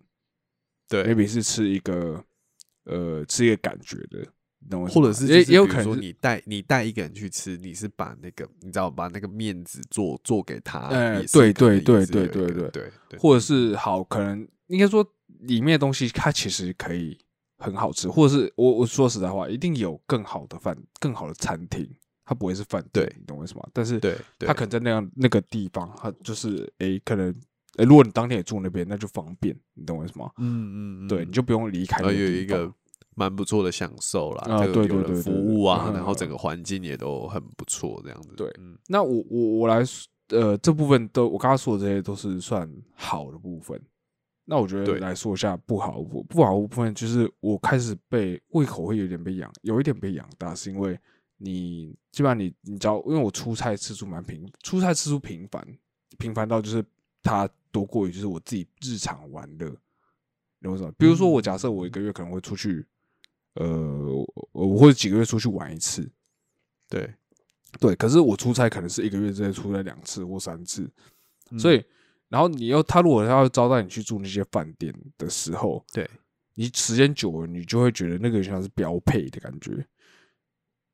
[0.89, 2.23] 对，maybe 是吃一个
[2.85, 4.19] 呃吃一个感觉的，
[4.59, 12.47] 你懂我意思或者是也也有可能说你带你带一个人去吃，你是把那个你知道把那个面子做做给他，哎也是对可能对也是有一对对。
[12.47, 15.07] 对个对对，或者是好，可能应该说
[15.43, 17.17] 里面的东西它其实可以
[17.61, 21.89] 很好吃，或者是我我说实在话，一定有更好的饭、更好的餐厅，
[22.25, 23.63] 它不会是饭店，对你懂我意思吗？
[23.73, 27.29] 但是对对它可能在那样那个地方，它就是诶、可能
[27.77, 30.31] 诶、如果你当天也住那边，那就方便，你懂我意思吗？
[30.39, 32.35] 嗯嗯，对，你就不用离开那呃个地方。
[32.35, 32.73] 有一个
[33.15, 38.31] 蛮不错的享受啦，啊这个有人服对对对对务啊，嗯然后整个环境也都很不错，这样子。
[38.37, 43.79] 对嗯那我我我来说呃这部分都我刚刚说的这些都是算好的部分。
[44.51, 44.99] 那我觉得对。
[44.99, 50.99] 来说一下不好不不好的部分，就是我开始被胃口会有点被养，有一点被养大，是因为
[51.37, 55.65] 你基本上你你知道，因为我出差次数蛮频，出差次数频繁，
[56.19, 56.85] 频繁到就是
[57.23, 59.69] 它多过于就是我自己日常玩乐，
[60.59, 60.93] 你懂我意思吗？
[60.99, 62.85] 比如说我假设我一个月可能会出去，
[63.55, 66.11] 呃，我我或者几个月出去玩一次，
[66.89, 67.15] 对，
[67.79, 70.91] 对，可是我出差可能是一个月之内出差两次或三次，
[71.53, 71.59] 嗯。
[71.59, 71.85] 所以
[72.31, 76.09] 然后你又他如果要招待你去住那些饭店的时候，对
[76.55, 79.85] 你时间久了，你就会觉得那个像是标配的感觉，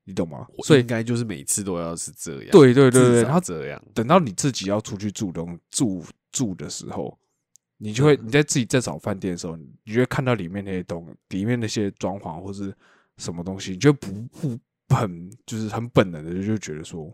[0.05, 0.47] 你懂吗？
[0.65, 7.19] 所以应该就是每次都要是这样，对对对对，至然后少这样，等到你自己要出去住东住住的时候，
[7.77, 12.75] 你就会你在自己在找饭店的时候，你就会看到里面那些东里面那些装潢或是
[13.19, 14.11] 什么东西，你就不
[14.41, 17.13] 不很就是很本能的就觉得说，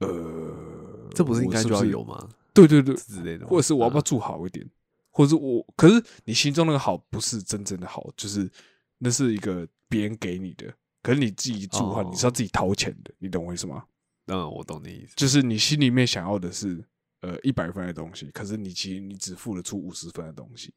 [0.00, 2.28] 呃，这不是应该就要有吗？
[2.66, 4.68] 对对对，之类的，或者是我要不要啊住好一点，
[5.10, 8.50] 或者是我，可是你心中那个好不是真正的好，就是
[8.98, 13.84] 那是一个别人给你的，可是你自己住的话，哦你是要自己掏钱的，你懂我意思吗？
[14.26, 16.84] 嗯，我懂你意思，就是你心里面想要的是
[17.20, 20.72] 呃一百分的东西，可是你其实你只付得出五十分的东西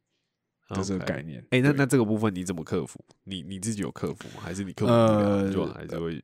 [0.69, 1.45] 的这个概念。
[1.49, 3.03] 哎、那那这个部分你怎么克服？
[3.25, 4.35] 你你自己有克服吗？
[4.41, 6.23] 还是你克服不了，就还是会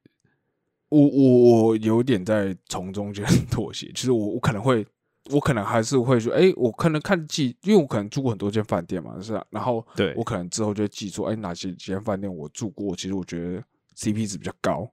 [0.90, 4.88] 我我我有点在从中间 妥协，其实我我可能会，
[5.32, 9.46] 我可能还是会说，哎、我可能看记，因为我可能住过很多间饭店嘛，是吧？
[9.50, 13.64] 然后对我可能之后就会记住，哎、哪些几间饭店我住过，其实我觉得
[13.96, 14.90] CP 值比较高。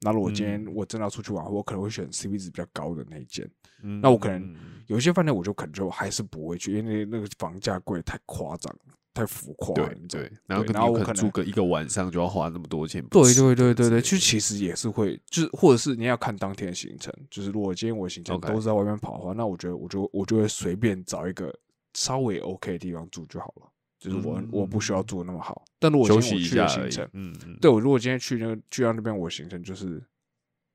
[0.00, 3.48] 那如果今天嗯我真的要出去玩，我可能会选 CP 值比较高的那一间。
[3.82, 4.54] 嗯那我可能
[4.86, 8.74] 有一些饭店我就可能就还是不会去，因为那那个房价贵太夸张，
[9.16, 21.50] 太浮夸了，对对，然后然后我可能能住个一个晚上就要花那么多钱不对对对对对，就其实也是会，就是或者是你要看当天的行程，就是如果今天我的行程都是在外面跑的话，那我觉得我就我就会随便找一个
[21.94, 25.64] 稍微 OK 的地方住就好了，就是我、我不需要住的那么好。
[25.78, 30.04] 但如果休今天去的行程，，嗯嗯，对我如果今天去那个去到那边，我行程就是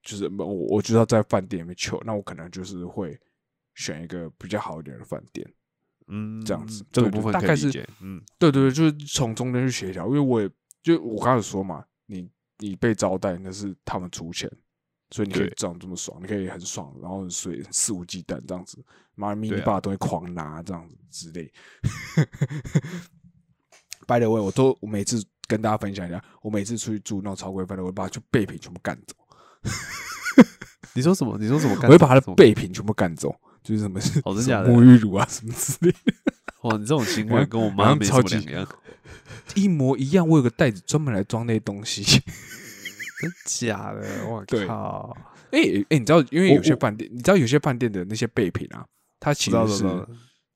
[0.02, 3.16] 就是我我就要在饭店里面求，那我可能就是会
[3.76, 5.48] 选一个比较好一点的饭店。
[6.14, 10.49] 嗯这样子这个部分可以理大概是解嗯对对对，就是从中间去协调，因为我也
[10.84, 14.51] 就我刚才说嘛，你你被招待那是他们出钱，
[15.09, 18.78] 所以你可以这样这么爽，你可以很爽，然后所以肆无忌惮这样子，
[19.16, 21.51] 妈咪你对啊爸的东西狂拿这样子之类。
[24.07, 29.16] By the way，我都我每次跟大家分享一下，我每次出去住那种超贵饭店，我会把就备品全部干走，
[30.93, 31.38] 你说什么？
[31.38, 31.76] 你说什么？
[31.84, 33.34] 我会把他的备品全部干走，
[33.64, 34.70] 就是什么哦真什么假的？
[34.70, 36.14] 沐浴乳啊什么之类的。
[36.64, 38.68] 哇，你这种行为然后跟我妈没什超级么两样，
[39.55, 42.03] 一模一样，我有个袋子专门来装那些东西。
[43.22, 44.28] 真假的？
[44.28, 45.16] 我靠！
[45.51, 48.86] 哎、欸、哎、你知道，因为有些饭店，你知道有些饭店的那些备品啊，
[49.20, 50.07] 它其知道实是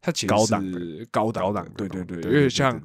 [0.01, 2.79] 它其实高档是高档高档的对对对，因为像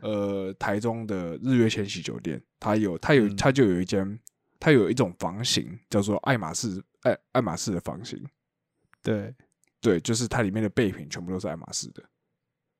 [0.00, 3.36] 呃台中的日月千禧酒店，它有它有嗯。
[3.36, 4.18] 它就有一间，
[4.60, 8.22] 它有一种房型叫做爱马仕爱爱马仕的房型，
[9.02, 9.34] 对
[9.80, 12.02] 对，就是它里面的备品全部都是爱马仕的，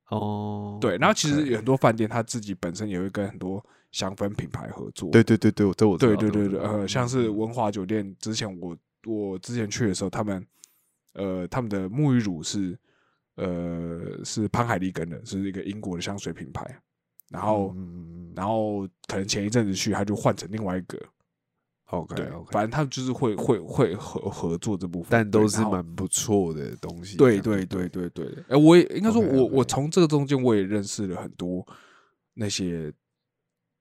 [0.09, 7.37] 哦，对，然后其实有很多饭店它自己本身也会跟很多香氛品牌合作，对对对对，这我对对对对，呃，像是嗯。
[7.37, 10.45] 文华酒店，之前我我之前去的时候，他们
[11.13, 12.77] 呃他们的沐浴乳是
[13.35, 16.81] 呃是潘海利根的，是一个英国的香水品牌，
[17.29, 17.73] 然后、
[18.35, 20.99] 然后可能前一阵子去，他就换成另外一个，
[21.89, 27.17] ，OK 对 OK，反正他们就是会会会合合作这部分，但都是蛮不错的东西。
[27.17, 31.65] 对对对对对，哎、我也应该说我我从这个中间我也认识了很多
[32.33, 32.91] 那些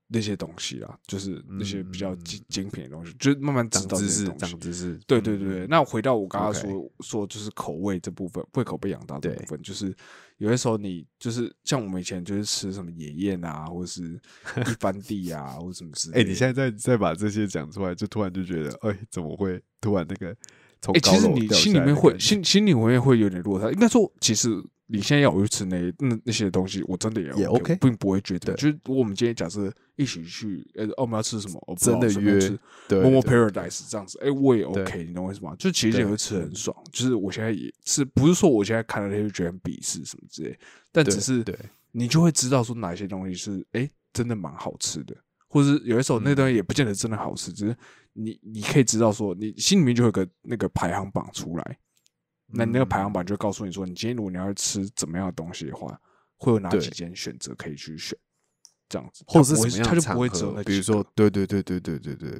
[0.08, 4.60] 那些东西啊，就是那些比较嗯精精品的东西，就是慢慢知道这长知识，长。
[4.60, 5.00] 知识。
[5.06, 9.94] 对对对对，那回到我刚刚说说，就是口味这部分，胃口被养大这部分，就是
[10.38, 14.18] 有些时候你就是像我们以前就是吃什么野宴啊，或者是
[14.66, 16.28] 一番地啊，或者什么之类哎、的。
[16.30, 20.34] 你现在再再把这些讲出来，就突然就觉得，哎、怎么会突然那个
[20.80, 23.70] 从哎、高其实你心里面会心心里面会有点落差。
[23.70, 24.48] 应该说，其实
[24.90, 28.52] 你现在要我去吃那那那些东西，我真的也也 OK 并不会觉得。
[28.52, 31.62] 对就是我们今天假设一起去，呃，哦我们要吃什么？
[31.66, 32.58] 哦不真的约
[32.88, 35.54] 对 Momo Paradise 这样子，哎，我也 OK，你懂我意思吗？
[35.58, 36.74] 就其实也对会吃很爽。
[36.90, 40.58] 就是我现在也是不是说我现在看了那些就觉得很鄙视什么之类，
[40.90, 41.54] 但只是对
[41.92, 45.14] 你就会知道说哪些东西是哎真的蛮好吃的，
[45.48, 47.76] 或者是有的时候那东西也不见得真的好吃，只是
[48.14, 51.78] 你你可以知道说你心里面就有个那个排行榜出来，
[52.50, 56.00] 那你那个排行榜就会告诉你说，你今天如果你要吃怎么样的东西的话，
[56.36, 58.18] 会有哪几间选择可以去选，
[58.88, 62.30] 这样子，或者是它不会什么样的场它就不会比如说，对对对对对对对，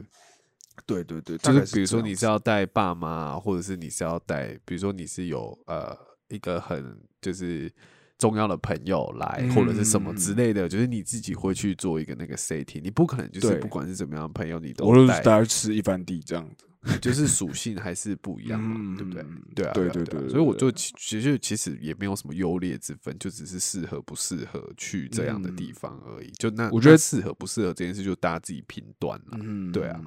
[0.87, 5.97] 对对对，就是比如说你是要带爸妈，或者是你是要带，比如说你是有呃
[6.29, 7.71] 一个很就是
[8.19, 16.49] 重要的朋友来，或者是什么之嗯类的，就是你自己会去做一个那个 setting，你不可能就是不管是怎么样的朋友，你我都是都带，大家吃一番地这样
[16.83, 19.43] 子，就是属性还是不一样嘛，对不对嗯？
[19.55, 26.31] 对啊，对啊对啊对对所以我就其其实其实也没有什么优劣之分，就只是适合不适合去这样的地方而已。
[26.39, 29.39] 就那我觉得那适合不适合这件事，就大家自己评断了。
[29.41, 30.01] 嗯对啊。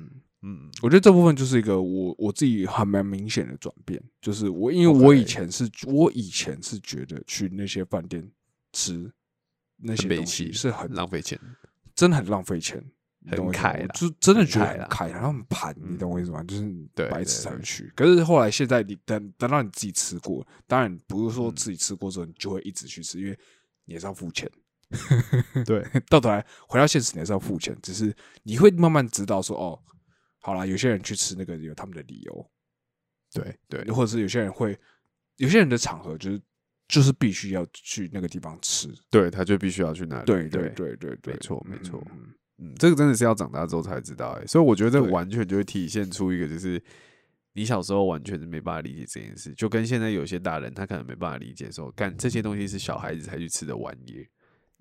[0.43, 8.27] 嗯，我觉得这部分就是一个我我自己还蛮明显的转变，就是我因为我以前是我以前是觉得去那些饭店
[8.73, 9.11] 吃
[9.77, 11.39] 那些东西是很浪费钱。
[11.93, 12.83] 真的很浪费钱，
[13.19, 16.41] 你很懂我意思吗凯啦我就真的觉得很凯啦很凯，然后很盘，你嗯懂我意思吗？
[16.43, 16.63] 就是
[16.95, 17.93] 对白痴对对才会去。
[17.95, 23.37] 可是后来现在你等等到你自己吃过，当然不是说嗯自己吃过之后你就会一直去吃，因为
[23.85, 24.49] 你也是要付钱。
[25.65, 29.79] 对， 到头来回到现实，你还是要付钱，只是你会慢慢知道说，哦，
[30.41, 32.51] 好啦，有些人去吃那个有他们的理由，
[33.31, 34.77] 对对或者是有些人会，
[35.37, 36.41] 有些人的场合就是
[36.87, 38.89] 就是必须要去那个地方吃。
[39.09, 40.25] 对，他就必须要去那里。
[40.25, 42.03] 对对对对没错没错
[42.57, 42.73] 嗯。
[42.77, 46.81] 这个真的是要长大之后才知道哎、所以我觉得这完全就会体现出一个，就是
[47.53, 54.25] 你小时候完全是没办法理解这件事，就跟现在有些大人他可能没办法理解说，干这些东西是小孩子才去吃的玩意儿。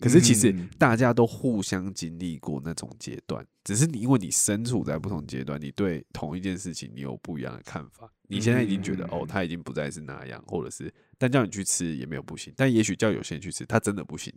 [0.01, 8.11] 可是其实嗯大家都互相经历过那种阶段，只是你因为你身处在不同阶段，你对同一件事情你有不一样的看法。
[8.27, 14.33] 你现在已经觉得、嗯哦，他已经不再是那样，或者是但叫你去吃也没有不行，但也许叫有些人去吃，他真的不行，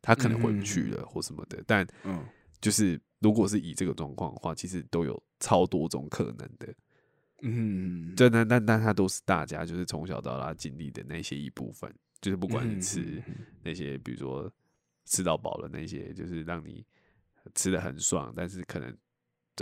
[0.00, 1.62] 他可能回不去了或什么的。
[1.66, 2.24] 但嗯
[2.60, 6.74] 就是如果是以这个状况的话，其实都有超多种可能的。
[7.42, 11.88] 嗯，对但但但它都是大家就是从小到大经历的那些一部分，
[12.20, 13.22] 就是不管是吃
[13.62, 14.52] 那些，比如说
[15.08, 16.84] 吃到饱的那些，就是让你
[17.54, 18.96] 吃的很爽，但是可能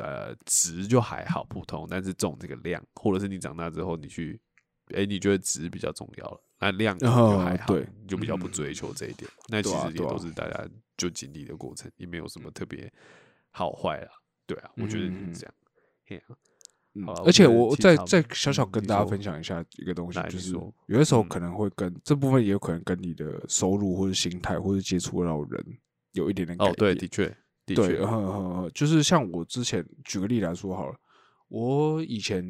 [0.03, 4.39] 呃值就还好普通，但是重这个量，或者是你长大之后你去，
[4.95, 9.31] 哎、你觉得值比较重要了，那量就还好，对你就比较不嗯追求这一点。
[9.49, 12.93] 那其实也都是大家就经历的过程，也没有什么特别
[13.51, 14.11] 好坏啦。
[14.47, 15.55] 对啊，我觉得嗯是这样。
[16.07, 16.37] 嘿啊
[16.97, 25.79] 嗯而且我再再小小跟大家分享一下一个东西，就是说有的时候嗯可能会跟这部分也有可能跟你的收入或者心态或者接触到的人
[26.13, 27.27] 有一点点改哦，对，的确，
[27.67, 30.97] 的对，确，就是像我之前举个例来说好了，
[31.49, 32.43] 我以前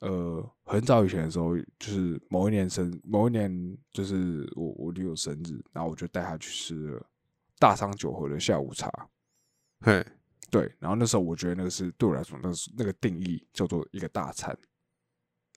[0.00, 7.06] 呃很早以前的时候，就是某一年生某一年就是我我女友生日，然后我就带她去吃了
[7.58, 8.90] 大商酒和的下午茶。
[9.82, 10.04] 嘿，
[10.50, 14.56] 对，然后那时候我觉得那个是对我来说，那是那个定义叫做一个大餐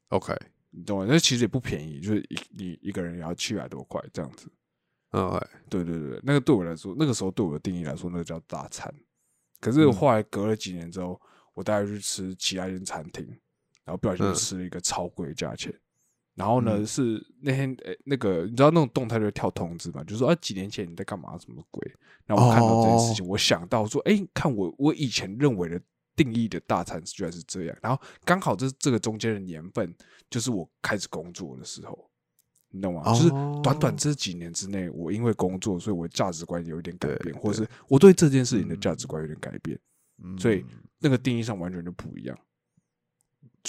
[0.09, 0.33] ，OK，
[0.69, 1.05] 你懂吗？
[1.09, 4.47] 那其实也不便宜，就是一你一个人也要七百多块这样子。
[5.11, 8.93] 嗯，嘿对对对，那个对我来说，那个时候对我的定义来说，那个叫大餐。
[9.59, 11.19] 可是嗯后来隔了几年之后，
[11.53, 13.25] 我带他去吃其他一间餐厅，
[13.83, 15.73] 然后不小心吃了一个超贵的价钱。
[16.35, 16.85] 然后呢，嗯。
[16.85, 21.91] 是那天诶、那个你知道那种动态就会跳通知嘛，就说啊几年前你在干嘛什么鬼？
[22.25, 23.13] 然后我看到这件事哦。
[23.15, 25.79] 情，我想到说，哎、看我我以前认为的
[26.15, 29.93] 定义的大餐居然是这样，然后刚好这这个中间的年份，
[30.29, 32.09] 就是我开始工作的时候，
[32.69, 33.03] 你懂吗？
[33.13, 33.29] 就是
[33.61, 33.95] 短短哦。
[33.97, 39.77] 这几年之内，我因为工作，所以我的价值观有一点改变，或者是我对这件事情的价值观有点改变，
[40.23, 40.63] 嗯所以
[40.99, 42.35] 那个定义上完全就不一样。
[42.35, 42.43] 所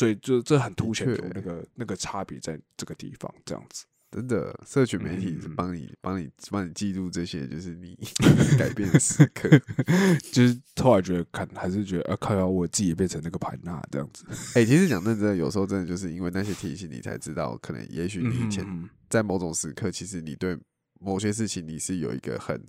[0.08, 3.84] 以就这很凸显出那个那个差别在这个地方，这样子。
[4.10, 7.98] 真的，社群媒体帮你帮你帮你记录这些，就是你
[8.56, 9.48] 改变的时刻。
[10.32, 14.24] 就是后来觉得看还是觉得啊，靠要我自己也变成那个盘纳这样子。
[14.54, 20.56] 哎、其实讲认真的，有时候真的就是因为那些提醒，你才知道，可能也许你以前嗯在某种时刻，其实你对
[21.00, 22.64] 某些事情你是有一个很。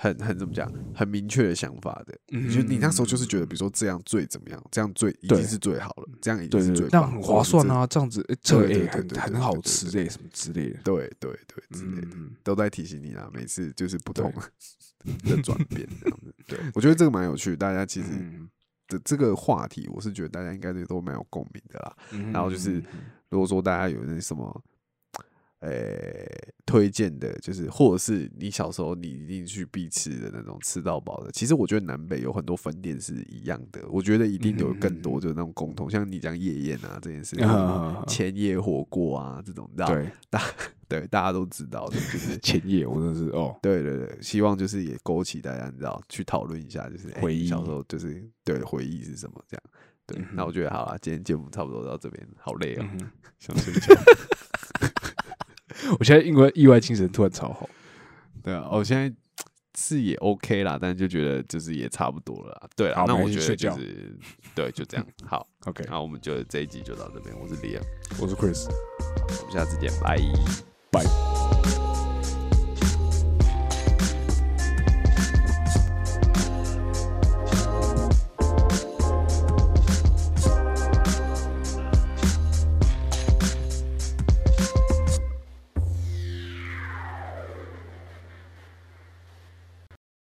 [0.00, 2.16] 很很怎么讲，很明确的想法的。
[2.30, 10.78] 嗯就你那时候就是觉得，比如说这样最怎么样，这样最已对经是最好了，这样已经是最棒这样很划算啊，这样子，哎这个对对哎很很好吃哎，什么之类的。
[10.84, 13.28] 对对对之类的，嗯，都在提醒你啦。
[13.34, 14.32] 每次就是不同
[15.26, 16.34] 的转变，这样子。
[16.46, 18.48] 对，我觉得这个蛮有趣，大家其实嗯
[18.86, 21.96] 这这个话题，我是觉得大家应该都蛮有共鸣的啦。
[22.12, 22.82] 嗯然后就是
[23.28, 24.62] 如果说大家有那什么
[25.60, 25.70] 呃
[26.64, 31.30] 推荐的，就是或者是你小时候你一定去必吃的那种吃到饱的。
[31.32, 40.42] 其实我觉得南北有很多分店是一样的，我觉得一定有更多就是那种共同，像你讲夜宴啊这件事，啊千叶火锅啊这种，对，大
[40.88, 47.46] 对大家都知道的，就是 千夜我真的是哦，对对对，希望就是也勾起大家你知道去讨论一下，就是、哎回忆。
[47.46, 49.62] 小时候就是对回忆是什么这样。
[50.06, 53.10] 对，那我觉得好了，今天节目差不多到这边，好累哦，嗯哼。
[53.38, 53.94] 想睡觉。
[55.98, 57.68] 我现在因为意外精神突然超好，
[58.42, 59.14] 对啊，我现在
[59.76, 62.68] 是也 OK 啦，但是就觉得就是也差不多了啦。
[62.76, 64.18] 对啊，那我觉得就睡觉是
[64.54, 65.06] 对，就这样。
[65.24, 67.78] 好， OK，那我们就这一集就到这边，我是李
[68.20, 70.18] 我是 Chris，我们下次见，拜。
[70.90, 71.77] 拜。